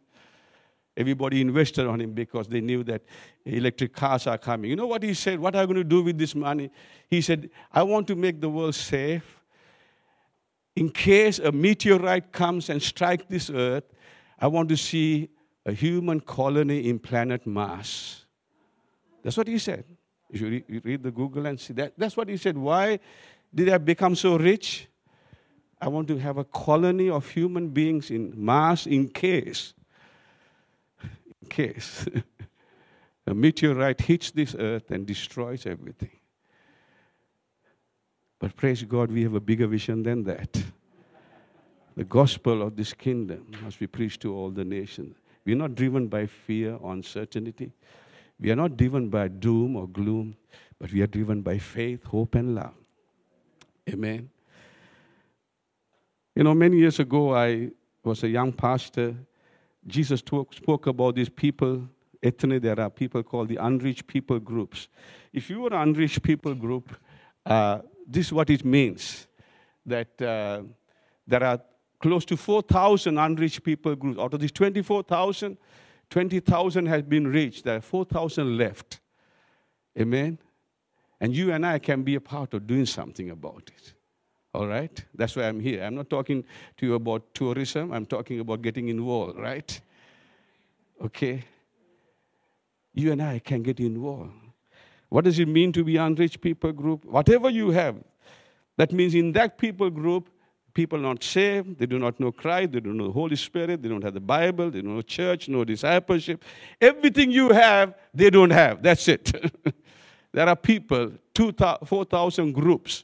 Everybody 0.96 1.40
invested 1.40 1.87
on 1.87 2.01
him 2.01 2.12
because 2.12 2.48
they 2.48 2.61
knew 2.61 2.83
that 2.85 3.03
electric 3.44 3.92
cars 3.92 4.27
are 4.27 4.38
coming. 4.38 4.70
You 4.70 4.77
know 4.77 4.87
what 4.87 5.03
he 5.03 5.14
said? 5.14 5.38
What 5.38 5.55
are 5.55 5.62
you 5.62 5.66
going 5.68 5.77
to 5.77 5.85
do 5.85 6.03
with 6.03 6.18
this 6.18 6.35
money? 6.35 6.70
He 7.09 7.20
said, 7.20 7.51
I 7.72 7.85
want 7.85 8.09
to 8.09 8.16
make 8.16 8.40
the 8.40 8.48
world 8.48 8.74
safe. 8.74 9.38
In 10.74 10.90
case 10.90 11.38
a 11.38 11.53
meteorite 11.53 12.33
comes 12.33 12.68
and 12.68 12.83
strikes 12.83 13.24
this 13.29 13.48
earth, 13.48 13.85
I 14.40 14.48
want 14.48 14.68
to 14.70 14.77
see 14.77 15.29
a 15.68 15.72
human 15.72 16.18
colony 16.18 16.88
in 16.88 16.98
planet 16.98 17.46
Mars. 17.46 18.24
That's 19.22 19.37
what 19.37 19.46
he 19.46 19.59
said. 19.59 19.85
If 20.31 20.40
you 20.40 20.62
read 20.83 21.02
the 21.02 21.11
Google 21.11 21.44
and 21.44 21.61
see 21.61 21.74
that, 21.74 21.92
that's 21.98 22.16
what 22.16 22.26
he 22.31 22.38
said. 22.38 22.57
Why 22.57 22.98
did 23.54 23.68
I 23.68 23.76
become 23.76 24.14
so 24.14 24.38
rich? 24.38 24.88
I 25.78 25.88
want 25.88 26.09
to 26.09 26.16
have 26.16 26.38
a 26.38 26.44
colony 26.44 27.11
of 27.11 27.28
human 27.28 27.68
beings 27.68 28.11
in 28.11 28.33
Mars 28.35 28.87
in 28.87 29.09
case, 29.09 29.74
in 31.42 31.48
case 31.50 32.07
a 33.26 33.35
meteorite 33.35 34.00
hits 34.00 34.31
this 34.31 34.57
earth 34.59 34.90
and 34.90 35.07
destroys 35.07 35.66
everything. 35.66 36.18
But 38.38 38.57
praise 38.57 38.83
God, 38.85 39.12
we 39.12 39.22
have 39.24 39.35
a 39.35 39.40
bigger 39.40 39.66
vision 39.66 40.02
than 40.02 40.24
that. 40.24 40.62
The 41.94 42.04
gospel 42.04 42.62
of 42.62 42.74
this 42.74 42.94
kingdom 42.94 43.50
must 43.62 43.78
be 43.78 43.87
preached 43.87 44.22
to 44.22 44.35
all 44.35 44.48
the 44.48 44.64
nations. 44.64 45.14
We're 45.48 45.56
not 45.56 45.74
driven 45.74 46.08
by 46.08 46.26
fear 46.26 46.74
or 46.74 46.92
uncertainty. 46.92 47.72
We 48.38 48.50
are 48.50 48.56
not 48.56 48.76
driven 48.76 49.08
by 49.08 49.28
doom 49.28 49.76
or 49.76 49.88
gloom, 49.88 50.37
but 50.78 50.92
we 50.92 51.00
are 51.00 51.06
driven 51.06 51.40
by 51.40 51.56
faith, 51.56 52.04
hope, 52.04 52.34
and 52.34 52.54
love. 52.54 52.74
Amen. 53.88 54.28
You 56.37 56.44
know, 56.44 56.52
many 56.52 56.76
years 56.76 57.00
ago, 57.00 57.34
I 57.34 57.70
was 58.04 58.24
a 58.24 58.28
young 58.28 58.52
pastor. 58.52 59.14
Jesus 59.87 60.20
talk, 60.20 60.52
spoke 60.52 60.87
about 60.87 61.14
these 61.14 61.30
people 61.30 61.88
ethnic, 62.22 62.61
there 62.61 62.78
are 62.78 62.90
people 62.90 63.22
called 63.22 63.48
the 63.48 63.56
unreached 63.56 64.06
people 64.06 64.38
groups. 64.38 64.88
If 65.32 65.48
you 65.48 65.64
are 65.64 65.72
an 65.72 65.88
unreached 65.88 66.22
people 66.22 66.54
group, 66.54 66.94
uh, 67.46 67.78
this 68.06 68.26
is 68.26 68.32
what 68.34 68.50
it 68.50 68.66
means 68.66 69.26
that 69.87 70.20
uh, 70.20 70.61
there 71.26 71.42
are 71.42 71.58
close 72.00 72.24
to 72.26 72.37
4,000 72.37 73.18
unreached 73.18 73.62
people 73.62 73.94
groups. 73.96 74.18
Out 74.18 74.34
of 74.34 74.40
these 74.40 74.52
24,000, 74.52 75.56
20,000 76.11 76.87
has 76.87 77.02
been 77.02 77.26
reached. 77.26 77.64
There 77.64 77.76
are 77.76 77.80
4,000 77.80 78.56
left. 78.56 79.00
Amen? 79.98 80.38
And 81.20 81.34
you 81.34 81.52
and 81.52 81.66
I 81.66 81.78
can 81.78 82.02
be 82.02 82.14
a 82.14 82.20
part 82.20 82.54
of 82.54 82.66
doing 82.66 82.87
something 82.87 83.30
about 83.30 83.70
it. 83.74 83.94
All 84.54 84.66
right? 84.66 85.04
That's 85.14 85.37
why 85.37 85.44
I'm 85.44 85.61
here. 85.61 85.82
I'm 85.82 85.94
not 85.94 86.08
talking 86.08 86.44
to 86.76 86.87
you 86.87 86.94
about 86.94 87.34
tourism, 87.34 87.92
I'm 87.92 88.06
talking 88.06 88.40
about 88.40 88.62
getting 88.62 88.88
involved, 88.88 89.38
right? 89.38 89.80
Okay? 91.04 91.44
You 92.94 93.12
and 93.12 93.22
I 93.22 93.40
can 93.40 93.62
get 93.62 93.80
involved. 93.80 94.32
What 95.08 95.24
does 95.24 95.38
it 95.38 95.48
mean 95.48 95.72
to 95.72 95.84
be 95.84 95.96
unreached 95.96 96.40
people 96.40 96.72
group? 96.72 97.04
Whatever 97.04 97.50
you 97.50 97.70
have, 97.70 97.96
that 98.76 98.92
means 98.92 99.14
in 99.14 99.32
that 99.32 99.58
people 99.58 99.90
group, 99.90 100.28
people 100.79 101.01
not 101.01 101.25
saved, 101.25 101.77
they 101.77 101.87
do 101.87 101.99
not 101.99 102.21
know 102.21 102.31
Christ, 102.31 102.71
they 102.71 102.79
don't 102.79 102.97
know 102.97 103.09
the 103.09 103.12
Holy 103.12 103.35
Spirit, 103.35 103.83
they 103.83 103.88
don't 103.88 104.05
have 104.05 104.14
the 104.14 104.21
Bible, 104.21 104.71
they 104.71 104.81
don't 104.81 104.95
know 104.95 105.03
church, 105.03 105.49
no 105.49 105.64
discipleship. 105.64 106.45
Everything 106.81 107.33
you 107.33 107.49
have, 107.49 107.95
they 108.14 108.31
don't 108.31 108.53
have. 108.53 108.81
That's 108.81 109.09
it. 109.09 109.25
there 110.33 110.49
are 110.49 110.55
people, 110.55 111.14
4,000 111.35 112.53
groups, 112.53 113.03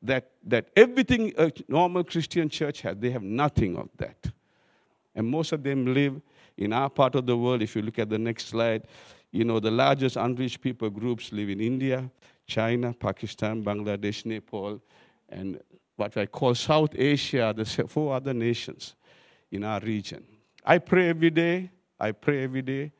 that, 0.00 0.30
that 0.46 0.70
everything 0.74 1.34
a 1.36 1.52
normal 1.68 2.02
Christian 2.02 2.48
church 2.48 2.80
has, 2.80 2.96
they 2.98 3.10
have 3.10 3.22
nothing 3.22 3.76
of 3.76 3.90
that. 3.98 4.32
And 5.14 5.26
most 5.26 5.52
of 5.52 5.62
them 5.62 5.92
live 5.92 6.18
in 6.56 6.72
our 6.72 6.88
part 6.88 7.14
of 7.14 7.26
the 7.26 7.36
world. 7.36 7.60
If 7.60 7.76
you 7.76 7.82
look 7.82 7.98
at 7.98 8.08
the 8.08 8.18
next 8.18 8.48
slide, 8.48 8.84
you 9.32 9.44
know, 9.44 9.60
the 9.60 9.70
largest 9.70 10.16
unreached 10.16 10.62
people 10.62 10.88
groups 10.88 11.30
live 11.30 11.50
in 11.50 11.60
India, 11.60 12.10
China, 12.46 12.94
Pakistan, 12.94 13.62
Bangladesh, 13.62 14.24
Nepal, 14.24 14.80
and 15.28 15.60
what 16.00 16.16
I 16.16 16.24
call 16.24 16.54
South 16.54 16.94
Asia, 16.94 17.52
the 17.54 17.64
four 17.64 18.14
other 18.14 18.32
nations 18.32 18.94
in 19.52 19.62
our 19.62 19.80
region. 19.80 20.24
I 20.64 20.78
pray 20.78 21.10
every 21.10 21.28
day. 21.28 21.70
I 22.00 22.12
pray 22.12 22.42
every 22.42 22.62
day 22.62 22.92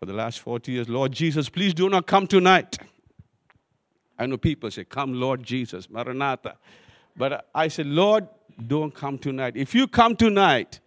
for 0.00 0.06
the 0.06 0.14
last 0.14 0.40
40 0.40 0.72
years. 0.72 0.88
Lord 0.88 1.12
Jesus, 1.12 1.50
please 1.50 1.74
do 1.74 1.90
not 1.90 2.06
come 2.06 2.26
tonight. 2.26 2.78
I 4.18 4.24
know 4.24 4.38
people 4.38 4.70
say, 4.70 4.84
Come, 4.84 5.12
Lord 5.12 5.42
Jesus, 5.42 5.90
Maranatha. 5.90 6.56
But 7.14 7.48
I 7.54 7.68
said, 7.68 7.86
Lord, 7.86 8.26
don't 8.66 8.94
come 8.94 9.18
tonight. 9.18 9.54
If 9.54 9.74
you 9.74 9.86
come 9.86 10.16
tonight, 10.16 10.80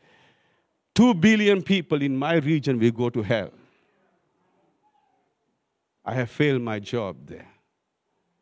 two 0.95 1.13
billion 1.13 1.61
people 1.61 2.01
in 2.01 2.17
my 2.17 2.35
region 2.37 2.79
will 2.79 2.91
go 2.91 3.11
to 3.11 3.21
hell. 3.21 3.51
I 6.03 6.15
have 6.15 6.31
failed 6.31 6.63
my 6.63 6.79
job 6.79 7.27
there. 7.27 7.47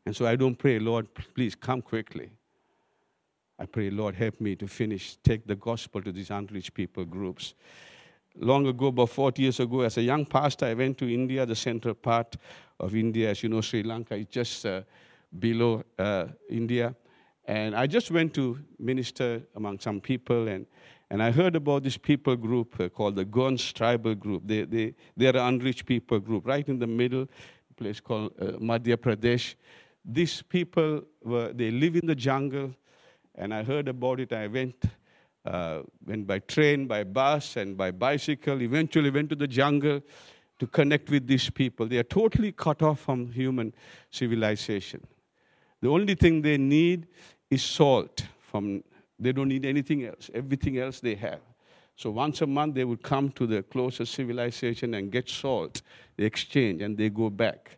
And 0.05 0.15
so 0.15 0.25
I 0.25 0.37
don't 0.37 0.55
pray, 0.55 0.79
Lord, 0.79 1.07
please 1.35 1.53
come 1.53 1.81
quickly. 1.81 2.31
I 3.61 3.65
pray, 3.65 3.89
Lord, 3.89 4.15
help 4.15 4.39
me 4.39 4.55
to 4.55 4.67
finish, 4.67 5.17
take 5.17 5.45
the 5.45 5.55
gospel 5.55 6.01
to 6.01 6.13
these 6.13 6.29
unreached 6.29 6.73
people 6.73 7.03
groups. 7.03 7.55
Long 8.37 8.65
ago, 8.67 8.87
about 8.87 9.09
40 9.09 9.41
years 9.41 9.59
ago, 9.59 9.81
as 9.81 9.97
a 9.97 10.01
young 10.01 10.25
pastor, 10.25 10.67
I 10.67 10.73
went 10.75 10.97
to 10.99 11.13
India, 11.13 11.45
the 11.45 11.57
central 11.57 11.93
part 11.93 12.37
of 12.79 12.95
India. 12.95 13.31
As 13.31 13.43
you 13.43 13.49
know, 13.49 13.59
Sri 13.59 13.83
Lanka 13.83 14.15
is 14.15 14.27
just 14.27 14.65
uh, 14.65 14.83
below 15.37 15.83
uh, 15.97 16.27
India. 16.49 16.95
And 17.43 17.75
I 17.75 17.85
just 17.85 18.11
went 18.11 18.33
to 18.35 18.57
minister 18.77 19.41
among 19.55 19.79
some 19.79 19.99
people, 19.99 20.47
and, 20.47 20.65
and 21.09 21.21
I 21.21 21.31
heard 21.31 21.57
about 21.57 21.83
this 21.83 21.97
people 21.97 22.37
group 22.37 22.79
uh, 22.79 22.87
called 22.87 23.17
the 23.17 23.25
Gonds 23.25 23.73
tribal 23.73 24.15
group. 24.15 24.43
They, 24.45 24.63
they, 24.63 24.93
they're 25.17 25.35
an 25.35 25.55
unreached 25.55 25.85
people 25.85 26.19
group, 26.19 26.47
right 26.47 26.65
in 26.69 26.79
the 26.79 26.87
middle, 26.87 27.27
place 27.75 27.99
called 27.99 28.33
uh, 28.39 28.57
Madhya 28.59 28.95
Pradesh. 28.95 29.55
These 30.05 30.43
people, 30.43 31.01
were, 31.21 31.51
they 31.51 31.71
live 31.71 31.97
in 31.97 32.05
the 32.05 32.15
jungle 32.15 32.73
and 33.39 33.53
I 33.53 33.63
heard 33.63 33.87
about 33.87 34.19
it. 34.19 34.33
I 34.33 34.47
went, 34.47 34.83
uh, 35.45 35.81
went 36.05 36.27
by 36.27 36.39
train, 36.39 36.85
by 36.85 37.03
bus, 37.05 37.55
and 37.55 37.75
by 37.75 37.91
bicycle. 37.91 38.61
Eventually, 38.61 39.09
went 39.09 39.29
to 39.29 39.35
the 39.35 39.47
jungle 39.47 40.01
to 40.59 40.67
connect 40.67 41.09
with 41.09 41.25
these 41.25 41.49
people. 41.49 41.87
They 41.87 41.97
are 41.97 42.03
totally 42.03 42.51
cut 42.51 42.81
off 42.81 42.99
from 42.99 43.31
human 43.31 43.73
civilization. 44.11 45.07
The 45.81 45.87
only 45.87 46.15
thing 46.15 46.41
they 46.41 46.57
need 46.57 47.07
is 47.49 47.63
salt. 47.63 48.25
From 48.51 48.83
they 49.17 49.31
don't 49.31 49.47
need 49.47 49.65
anything 49.65 50.05
else. 50.05 50.29
Everything 50.33 50.77
else 50.77 50.99
they 50.99 51.15
have. 51.15 51.41
So 51.95 52.09
once 52.11 52.41
a 52.41 52.47
month 52.47 52.75
they 52.75 52.85
would 52.85 53.03
come 53.03 53.31
to 53.31 53.47
the 53.47 53.63
closest 53.63 54.13
civilization 54.13 54.93
and 54.93 55.11
get 55.11 55.29
salt. 55.29 55.81
They 56.17 56.25
exchange 56.25 56.81
and 56.81 56.97
they 56.97 57.09
go 57.09 57.29
back. 57.29 57.77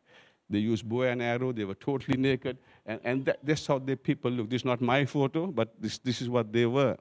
They 0.50 0.60
use 0.60 0.82
bow 0.82 1.04
and 1.04 1.22
arrow. 1.22 1.52
They 1.52 1.64
were 1.64 1.76
totally 1.76 2.18
naked. 2.18 2.58
And, 2.92 3.00
and 3.06 3.26
that, 3.26 3.40
that's 3.42 3.66
how 3.68 3.80
the 3.80 3.96
people 3.96 4.30
look. 4.30 4.50
This 4.50 4.62
is 4.62 4.66
not 4.66 4.82
my 4.82 5.06
photo, 5.06 5.48
but 5.48 5.74
this, 5.80 5.98
this 6.00 6.22
is 6.22 6.28
what 6.28 6.52
they 6.52 6.66
were. 6.66 6.98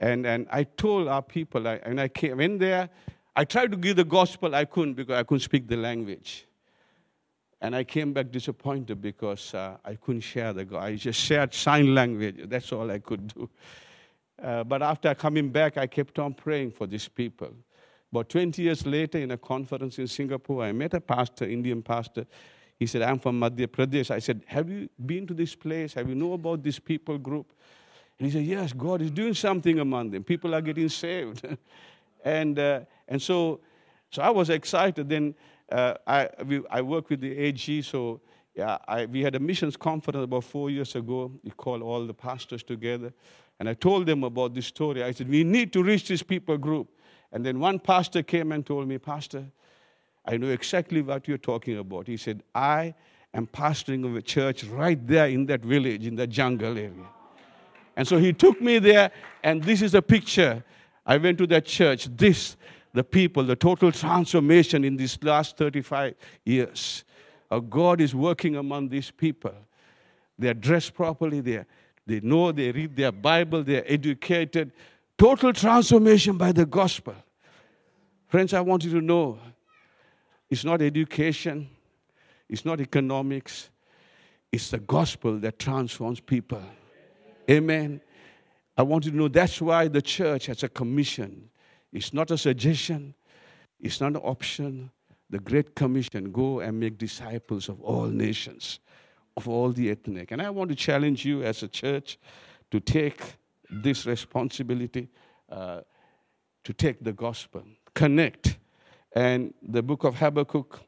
And, 0.00 0.26
and 0.26 0.46
I 0.50 0.64
told 0.64 1.06
our 1.08 1.20
people, 1.20 1.68
I, 1.68 1.74
and 1.82 2.00
I 2.00 2.08
came 2.08 2.40
in 2.40 2.56
there, 2.56 2.88
I 3.36 3.44
tried 3.44 3.70
to 3.72 3.76
give 3.76 3.96
the 3.96 4.04
gospel, 4.04 4.54
I 4.54 4.64
couldn't 4.64 4.94
because 4.94 5.16
I 5.16 5.22
couldn't 5.22 5.42
speak 5.42 5.68
the 5.68 5.76
language. 5.76 6.46
And 7.60 7.76
I 7.76 7.84
came 7.84 8.14
back 8.14 8.30
disappointed 8.30 9.02
because 9.02 9.52
uh, 9.52 9.76
I 9.84 9.96
couldn't 9.96 10.22
share 10.22 10.54
the 10.54 10.64
gospel. 10.64 10.86
I 10.86 10.96
just 10.96 11.20
shared 11.20 11.52
sign 11.52 11.94
language. 11.94 12.36
That's 12.44 12.72
all 12.72 12.90
I 12.90 13.00
could 13.00 13.34
do. 13.34 13.50
Uh, 14.42 14.64
but 14.64 14.80
after 14.82 15.14
coming 15.14 15.50
back, 15.50 15.76
I 15.76 15.86
kept 15.86 16.18
on 16.18 16.32
praying 16.32 16.70
for 16.70 16.86
these 16.86 17.08
people. 17.08 17.50
About 18.10 18.30
20 18.30 18.62
years 18.62 18.86
later, 18.86 19.18
in 19.18 19.32
a 19.32 19.36
conference 19.36 19.98
in 19.98 20.06
Singapore, 20.06 20.62
I 20.62 20.72
met 20.72 20.94
a 20.94 21.00
pastor, 21.00 21.44
Indian 21.44 21.82
pastor. 21.82 22.24
He 22.78 22.86
said, 22.86 23.02
I'm 23.02 23.18
from 23.18 23.40
Madhya 23.40 23.66
Pradesh. 23.66 24.10
I 24.10 24.20
said, 24.20 24.42
Have 24.46 24.70
you 24.70 24.88
been 25.04 25.26
to 25.26 25.34
this 25.34 25.54
place? 25.54 25.94
Have 25.94 26.08
you 26.08 26.14
know 26.14 26.34
about 26.34 26.62
this 26.62 26.78
people 26.78 27.18
group? 27.18 27.52
And 28.18 28.26
he 28.26 28.32
said, 28.32 28.44
Yes, 28.44 28.72
God 28.72 29.02
is 29.02 29.10
doing 29.10 29.34
something 29.34 29.80
among 29.80 30.10
them. 30.10 30.22
People 30.22 30.54
are 30.54 30.60
getting 30.60 30.88
saved. 30.88 31.44
and, 32.24 32.58
uh, 32.58 32.80
and 33.08 33.20
so, 33.20 33.60
so 34.10 34.22
I 34.22 34.30
was 34.30 34.50
excited. 34.50 35.08
Then 35.08 35.34
uh, 35.70 35.94
I, 36.06 36.28
we, 36.46 36.62
I 36.70 36.80
work 36.82 37.10
with 37.10 37.20
the 37.20 37.36
AG, 37.36 37.82
so 37.82 38.20
yeah, 38.54 38.78
I, 38.86 39.06
we 39.06 39.22
had 39.22 39.34
a 39.34 39.40
missions 39.40 39.76
conference 39.76 40.24
about 40.24 40.44
four 40.44 40.70
years 40.70 40.94
ago. 40.94 41.32
We 41.44 41.50
called 41.50 41.82
all 41.82 42.06
the 42.06 42.14
pastors 42.14 42.62
together. 42.62 43.12
And 43.60 43.68
I 43.68 43.74
told 43.74 44.06
them 44.06 44.24
about 44.24 44.54
this 44.54 44.66
story. 44.66 45.02
I 45.02 45.12
said, 45.12 45.28
We 45.28 45.44
need 45.44 45.72
to 45.72 45.82
reach 45.82 46.08
this 46.08 46.22
people 46.22 46.56
group. 46.58 46.88
And 47.32 47.44
then 47.44 47.58
one 47.58 47.78
pastor 47.78 48.22
came 48.22 48.52
and 48.52 48.64
told 48.64 48.88
me, 48.88 48.98
Pastor, 48.98 49.44
I 50.28 50.36
know 50.36 50.48
exactly 50.48 51.00
what 51.00 51.26
you're 51.26 51.38
talking 51.38 51.78
about. 51.78 52.06
He 52.06 52.18
said, 52.18 52.42
I 52.54 52.94
am 53.32 53.46
pastoring 53.46 54.04
of 54.04 54.14
a 54.14 54.20
church 54.20 54.62
right 54.64 55.04
there 55.06 55.26
in 55.28 55.46
that 55.46 55.62
village, 55.62 56.06
in 56.06 56.16
the 56.16 56.26
jungle 56.26 56.76
area. 56.76 57.06
And 57.96 58.06
so 58.06 58.18
he 58.18 58.34
took 58.34 58.60
me 58.60 58.78
there, 58.78 59.10
and 59.42 59.64
this 59.64 59.80
is 59.80 59.94
a 59.94 60.02
picture. 60.02 60.62
I 61.06 61.16
went 61.16 61.38
to 61.38 61.46
that 61.46 61.64
church. 61.64 62.08
This, 62.14 62.58
the 62.92 63.02
people, 63.02 63.42
the 63.42 63.56
total 63.56 63.90
transformation 63.90 64.84
in 64.84 64.98
these 64.98 65.18
last 65.22 65.56
35 65.56 66.14
years. 66.44 67.04
Uh, 67.50 67.60
God 67.60 68.02
is 68.02 68.14
working 68.14 68.56
among 68.56 68.90
these 68.90 69.10
people. 69.10 69.54
They 70.38 70.50
are 70.50 70.54
dressed 70.54 70.92
properly, 70.94 71.40
they, 71.40 71.54
are, 71.54 71.66
they 72.06 72.20
know, 72.20 72.52
they 72.52 72.70
read 72.70 72.94
their 72.94 73.12
Bible, 73.12 73.64
they 73.64 73.78
are 73.78 73.84
educated. 73.86 74.72
Total 75.16 75.54
transformation 75.54 76.36
by 76.36 76.52
the 76.52 76.66
gospel. 76.66 77.14
Friends, 78.26 78.52
I 78.52 78.60
want 78.60 78.84
you 78.84 78.90
to 78.90 79.00
know 79.00 79.38
it's 80.50 80.64
not 80.64 80.80
education, 80.80 81.68
it's 82.48 82.64
not 82.64 82.80
economics, 82.80 83.70
it's 84.50 84.70
the 84.70 84.78
gospel 84.78 85.38
that 85.38 85.58
transforms 85.58 86.20
people. 86.20 86.62
Amen. 87.50 88.00
I 88.76 88.82
want 88.82 89.04
you 89.04 89.10
to 89.10 89.16
know 89.16 89.28
that's 89.28 89.60
why 89.60 89.88
the 89.88 90.00
church 90.00 90.46
has 90.46 90.62
a 90.62 90.68
commission. 90.68 91.50
It's 91.92 92.14
not 92.14 92.30
a 92.30 92.38
suggestion, 92.38 93.14
it's 93.80 94.00
not 94.00 94.12
an 94.12 94.18
option. 94.18 94.90
The 95.30 95.38
Great 95.38 95.74
Commission 95.74 96.32
go 96.32 96.60
and 96.60 96.80
make 96.80 96.96
disciples 96.96 97.68
of 97.68 97.82
all 97.82 98.06
nations, 98.06 98.80
of 99.36 99.46
all 99.46 99.72
the 99.72 99.90
ethnic. 99.90 100.30
And 100.30 100.40
I 100.40 100.48
want 100.48 100.70
to 100.70 100.76
challenge 100.76 101.24
you 101.24 101.42
as 101.42 101.62
a 101.62 101.68
church 101.68 102.18
to 102.70 102.80
take 102.80 103.20
this 103.68 104.06
responsibility, 104.06 105.08
uh, 105.50 105.80
to 106.64 106.72
take 106.72 107.04
the 107.04 107.12
gospel, 107.12 107.62
connect 107.94 108.57
and 109.12 109.54
the 109.62 109.82
book 109.82 110.04
of 110.04 110.16
Habakkuk 110.16 110.80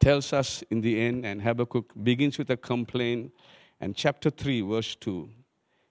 tells 0.00 0.32
us 0.32 0.62
in 0.70 0.80
the 0.80 1.00
end, 1.00 1.26
and 1.26 1.42
Habakkuk 1.42 1.92
begins 2.02 2.38
with 2.38 2.50
a 2.50 2.56
complaint, 2.56 3.32
and 3.80 3.94
chapter 3.94 4.30
3, 4.30 4.62
verse 4.62 4.94
2, 4.96 5.28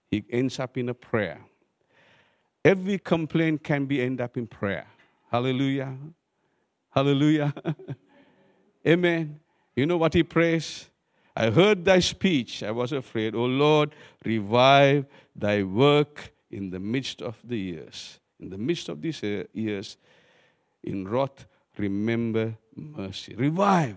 he 0.10 0.24
ends 0.30 0.60
up 0.60 0.78
in 0.78 0.90
a 0.90 0.94
prayer. 0.94 1.42
Every 2.64 3.00
complaint 3.00 3.64
can 3.64 3.86
be 3.86 4.02
end 4.02 4.22
up 4.22 4.38
in 4.38 4.48
prayer. 4.48 4.88
Hallelujah. 5.32 5.96
Hallelujah. 6.90 7.54
Amen. 8.88 9.40
You 9.76 9.86
know 9.86 9.98
what 9.98 10.14
he 10.14 10.24
prays? 10.24 10.90
I 11.36 11.52
heard 11.52 11.86
thy 11.86 12.00
speech. 12.00 12.64
I 12.64 12.72
was 12.72 12.92
afraid. 12.92 13.36
O 13.36 13.46
Lord, 13.46 13.94
revive 14.26 15.06
thy 15.36 15.64
work 15.64 16.34
in 16.50 16.70
the 16.70 16.80
midst 16.80 17.22
of 17.22 17.40
the 17.44 17.58
years. 17.58 18.20
In 18.40 18.50
the 18.50 18.58
midst 18.58 18.90
of 18.90 19.02
these 19.02 19.24
uh, 19.24 19.44
years, 19.54 19.98
in 20.84 21.08
wrath, 21.08 21.46
remember 21.78 22.56
mercy. 22.76 23.36
Revive. 23.36 23.96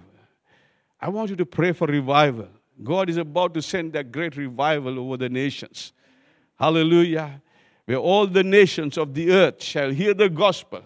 I 1.01 1.09
want 1.09 1.31
you 1.31 1.37
to 1.37 1.47
pray 1.47 1.73
for 1.73 1.87
revival. 1.87 2.49
God 2.83 3.11
is 3.11 3.17
about 3.17 3.55
to 3.55 3.63
send 3.63 3.93
that 3.95 4.11
great 4.13 4.37
revival 4.37 4.99
over 4.99 5.17
the 5.17 5.29
nations. 5.29 5.93
Hallelujah. 6.59 7.43
Where 7.87 7.99
all 7.99 8.27
the 8.27 8.45
nations 8.45 8.97
of 8.99 9.15
the 9.15 9.31
earth 9.33 9.63
shall 9.63 9.91
hear 9.91 10.15
the 10.15 10.29
gospel. 10.29 10.83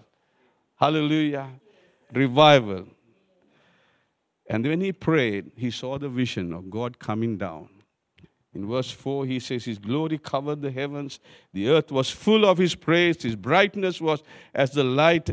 Hallelujah. 0.76 1.48
Revival. 2.12 2.86
And 4.46 4.64
when 4.66 4.80
he 4.80 4.92
prayed, 4.92 5.52
he 5.56 5.70
saw 5.70 5.98
the 5.98 6.08
vision 6.08 6.52
of 6.52 6.70
God 6.70 6.98
coming 6.98 7.36
down. 7.36 7.68
In 8.54 8.68
verse 8.68 8.90
4, 8.90 9.26
he 9.26 9.40
says, 9.40 9.64
His 9.64 9.78
glory 9.78 10.18
covered 10.18 10.62
the 10.62 10.70
heavens. 10.70 11.18
The 11.52 11.68
earth 11.68 11.90
was 11.90 12.10
full 12.10 12.44
of 12.44 12.56
His 12.58 12.74
praise. 12.74 13.20
His 13.20 13.34
brightness 13.34 14.00
was 14.00 14.22
as 14.54 14.70
the 14.70 14.84
light. 14.84 15.30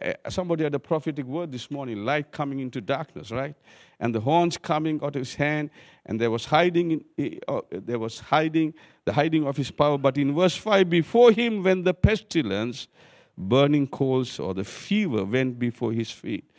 Uh, 0.00 0.30
somebody 0.30 0.64
had 0.64 0.74
a 0.74 0.78
prophetic 0.78 1.26
word 1.26 1.52
this 1.52 1.70
morning 1.70 2.04
light 2.04 2.32
coming 2.32 2.60
into 2.60 2.80
darkness, 2.80 3.30
right? 3.30 3.54
And 3.98 4.14
the 4.14 4.20
horns 4.20 4.56
coming 4.56 5.00
out 5.02 5.16
of 5.16 5.20
His 5.20 5.34
hand, 5.34 5.70
and 6.06 6.20
there 6.20 6.30
was 6.30 6.46
hiding, 6.46 7.04
in, 7.16 7.40
uh, 7.48 7.60
there 7.70 7.98
was 7.98 8.20
hiding, 8.20 8.74
the 9.04 9.12
hiding 9.12 9.46
of 9.46 9.56
His 9.56 9.70
power. 9.70 9.98
But 9.98 10.16
in 10.16 10.34
verse 10.34 10.56
5, 10.56 10.88
before 10.88 11.32
Him 11.32 11.62
went 11.62 11.84
the 11.84 11.94
pestilence, 11.94 12.88
burning 13.36 13.86
coals, 13.86 14.38
or 14.38 14.54
the 14.54 14.64
fever 14.64 15.24
went 15.24 15.58
before 15.58 15.92
His 15.92 16.10
feet. 16.10 16.50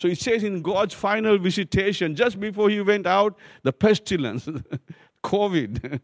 So 0.00 0.08
it 0.08 0.18
says 0.18 0.44
in 0.44 0.62
God's 0.62 0.94
final 0.94 1.36
visitation, 1.36 2.16
just 2.16 2.40
before 2.40 2.70
he 2.70 2.80
went 2.80 3.06
out, 3.06 3.36
the 3.62 3.72
pestilence, 3.72 4.48
COVID, 5.24 6.00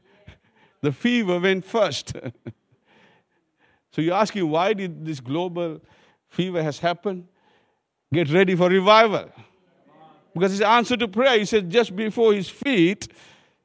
the 0.80 0.92
fever 0.92 1.38
went 1.38 1.64
first. 1.64 2.16
so 3.92 4.02
you're 4.02 4.16
asking 4.16 4.50
why 4.50 4.72
did 4.72 5.04
this 5.06 5.20
global 5.20 5.80
fever 6.28 6.62
has 6.62 6.78
happened? 6.78 7.26
Get 8.12 8.30
ready 8.30 8.54
for 8.54 8.68
revival. 8.68 9.30
Because 10.34 10.52
his 10.52 10.60
answer 10.60 10.96
to 10.96 11.08
prayer, 11.08 11.38
he 11.38 11.44
said, 11.44 11.68
just 11.68 11.94
before 11.94 12.32
his 12.32 12.48
feet, 12.48 13.08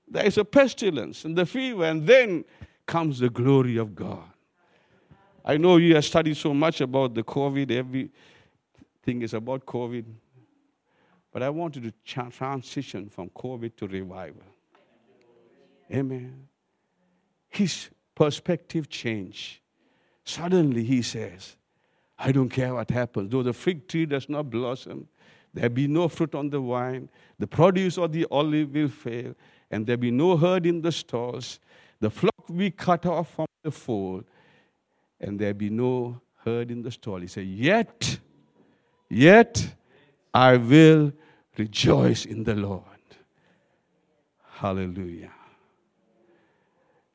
there 0.08 0.26
is 0.26 0.38
a 0.38 0.46
pestilence 0.46 1.26
and 1.26 1.38
the 1.38 1.46
fever, 1.46 1.86
and 1.86 2.06
then 2.06 2.44
comes 2.86 3.20
the 3.20 3.30
glory 3.30 3.78
of 3.78 3.96
God. 3.96 4.24
I 5.46 5.58
know 5.58 5.78
you 5.78 5.96
have 5.96 6.06
studied 6.06 6.38
so 6.38 6.54
much 6.54 6.82
about 6.82 7.14
the 7.14 7.24
COVID, 7.24 7.72
every 7.72 8.10
thing 9.04 9.22
is 9.22 9.34
about 9.34 9.66
COVID. 9.66 10.06
But 11.32 11.44
I 11.44 11.50
wanted 11.50 11.84
to 11.84 11.94
transition 12.06 13.10
from 13.10 13.30
COVID 13.30 13.76
to 13.78 13.88
revival. 13.88 14.44
Amen. 15.92 16.48
His 17.50 17.90
perspective 18.16 18.90
changed. 18.90 19.60
Suddenly 20.24 20.84
he 20.84 21.02
says, 21.02 21.58
I 22.18 22.32
don't 22.32 22.50
care 22.50 22.74
what 22.74 22.90
happens. 22.90 23.32
Though 23.32 23.44
the 23.44 23.54
fig 23.54 23.88
tree 23.88 24.06
does 24.06 24.30
not 24.30 24.50
blossom, 24.50 25.08
there 25.54 25.70
be 25.70 25.88
no 25.88 26.08
fruit 26.08 26.36
on 26.36 26.50
the 26.50 26.60
vine, 26.60 27.10
the 27.38 27.48
produce 27.48 27.98
of 27.98 28.12
the 28.12 28.26
olive 28.32 28.74
will 28.74 28.90
fail, 28.90 29.36
and 29.70 29.86
there 29.86 29.98
be 29.98 30.12
no 30.12 30.38
herd 30.38 30.66
in 30.66 30.82
the 30.82 30.92
stalls. 30.92 31.60
The 32.00 32.10
flock 32.10 32.56
be 32.56 32.72
cut 32.72 33.06
off 33.06 33.36
from 33.36 33.48
the 33.64 33.72
fold, 33.72 34.26
and 35.20 35.40
there 35.40 35.54
be 35.54 35.70
no 35.70 36.22
herd 36.44 36.72
in 36.72 36.82
the 36.82 36.92
stall. 36.92 37.20
He 37.20 37.28
said, 37.28 37.46
Yet 37.46 38.20
Yet 39.14 39.76
I 40.34 40.58
will 40.58 41.14
rejoice 41.56 42.26
in 42.26 42.44
the 42.44 42.56
Lord. 42.56 42.82
Hallelujah. 44.54 45.32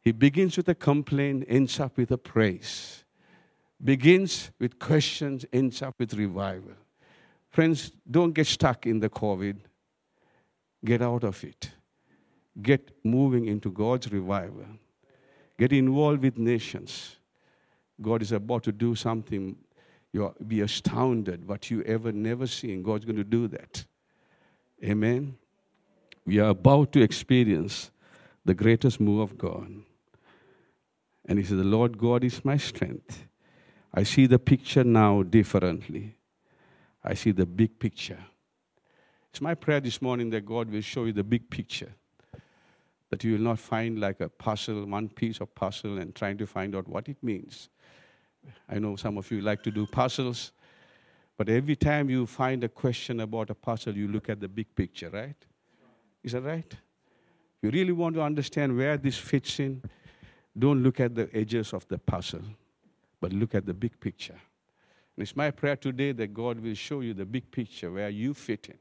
He 0.00 0.12
begins 0.12 0.56
with 0.56 0.68
a 0.68 0.76
complaint, 0.76 1.44
ends 1.48 1.80
up 1.80 1.96
with 1.96 2.12
a 2.12 2.18
praise. 2.18 3.02
Begins 3.82 4.50
with 4.58 4.78
questions, 4.78 5.44
ends 5.52 5.82
up 5.82 5.94
with 5.98 6.14
revival. 6.14 6.72
Friends, 7.50 7.92
don't 8.10 8.32
get 8.32 8.46
stuck 8.46 8.86
in 8.86 8.98
the 9.00 9.08
COVID. 9.08 9.56
Get 10.84 11.02
out 11.02 11.24
of 11.24 11.42
it. 11.44 11.70
Get 12.60 12.90
moving 13.04 13.46
into 13.46 13.70
God's 13.70 14.12
revival. 14.12 14.66
Get 15.58 15.72
involved 15.72 16.22
with 16.22 16.38
nations. 16.38 17.16
God 18.00 18.22
is 18.22 18.32
about 18.32 18.64
to 18.64 18.72
do 18.72 18.94
something 18.94 19.56
You'll 20.12 20.34
be 20.46 20.62
astounded 20.62 21.46
what 21.46 21.70
you 21.70 21.82
ever 21.82 22.12
never 22.12 22.46
seen. 22.46 22.82
God's 22.82 23.04
going 23.04 23.16
to 23.16 23.24
do 23.24 23.46
that. 23.48 23.84
Amen. 24.82 25.36
We 26.24 26.38
are 26.38 26.50
about 26.50 26.92
to 26.92 27.02
experience 27.02 27.90
the 28.44 28.54
greatest 28.54 29.00
move 29.00 29.20
of 29.20 29.36
God. 29.36 29.70
And 31.26 31.38
he 31.38 31.44
said, 31.44 31.58
The 31.58 31.64
Lord 31.64 31.98
God 31.98 32.24
is 32.24 32.44
my 32.44 32.56
strength. 32.56 33.26
I 33.92 34.02
see 34.02 34.26
the 34.26 34.38
picture 34.38 34.84
now 34.84 35.22
differently. 35.22 36.14
I 37.02 37.14
see 37.14 37.30
the 37.30 37.46
big 37.46 37.78
picture. 37.78 38.18
It's 39.30 39.40
my 39.40 39.54
prayer 39.54 39.80
this 39.80 40.02
morning 40.02 40.30
that 40.30 40.44
God 40.44 40.70
will 40.70 40.80
show 40.80 41.04
you 41.04 41.12
the 41.12 41.24
big 41.24 41.48
picture. 41.48 41.92
That 43.10 43.24
you 43.24 43.32
will 43.32 43.40
not 43.40 43.58
find 43.58 43.98
like 43.98 44.20
a 44.20 44.28
puzzle, 44.28 44.84
one 44.84 45.08
piece 45.08 45.40
of 45.40 45.54
puzzle, 45.54 45.98
and 45.98 46.14
trying 46.14 46.36
to 46.38 46.46
find 46.46 46.76
out 46.76 46.86
what 46.86 47.08
it 47.08 47.16
means. 47.22 47.68
I 48.68 48.78
know 48.78 48.96
some 48.96 49.16
of 49.16 49.30
you 49.30 49.40
like 49.40 49.62
to 49.62 49.70
do 49.70 49.86
puzzles, 49.86 50.52
but 51.36 51.48
every 51.48 51.76
time 51.76 52.10
you 52.10 52.26
find 52.26 52.64
a 52.64 52.68
question 52.68 53.20
about 53.20 53.50
a 53.50 53.54
puzzle, 53.54 53.96
you 53.96 54.08
look 54.08 54.28
at 54.28 54.40
the 54.40 54.48
big 54.48 54.74
picture, 54.74 55.08
right? 55.10 55.36
Is 56.22 56.32
that 56.32 56.42
right? 56.42 56.70
If 56.70 57.62
you 57.62 57.70
really 57.70 57.92
want 57.92 58.14
to 58.16 58.22
understand 58.22 58.76
where 58.76 58.96
this 58.96 59.16
fits 59.16 59.60
in, 59.60 59.82
don't 60.58 60.82
look 60.82 61.00
at 61.00 61.14
the 61.14 61.30
edges 61.32 61.72
of 61.72 61.86
the 61.88 61.98
puzzle, 61.98 62.42
but 63.20 63.32
look 63.32 63.54
at 63.54 63.66
the 63.66 63.74
big 63.74 63.98
picture. 64.00 64.40
And 65.16 65.22
it's 65.22 65.34
my 65.34 65.50
prayer 65.50 65.76
today 65.76 66.12
that 66.12 66.32
God 66.32 66.60
will 66.60 66.74
show 66.74 67.00
you 67.00 67.14
the 67.14 67.26
big 67.26 67.50
picture 67.50 67.90
where 67.90 68.08
you 68.08 68.34
fit 68.34 68.68
in. 68.68 68.78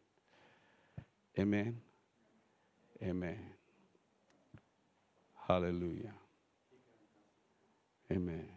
Amen. 1.41 1.77
Amen. 3.03 3.39
Hallelujah. 5.47 6.13
Amen. 8.11 8.47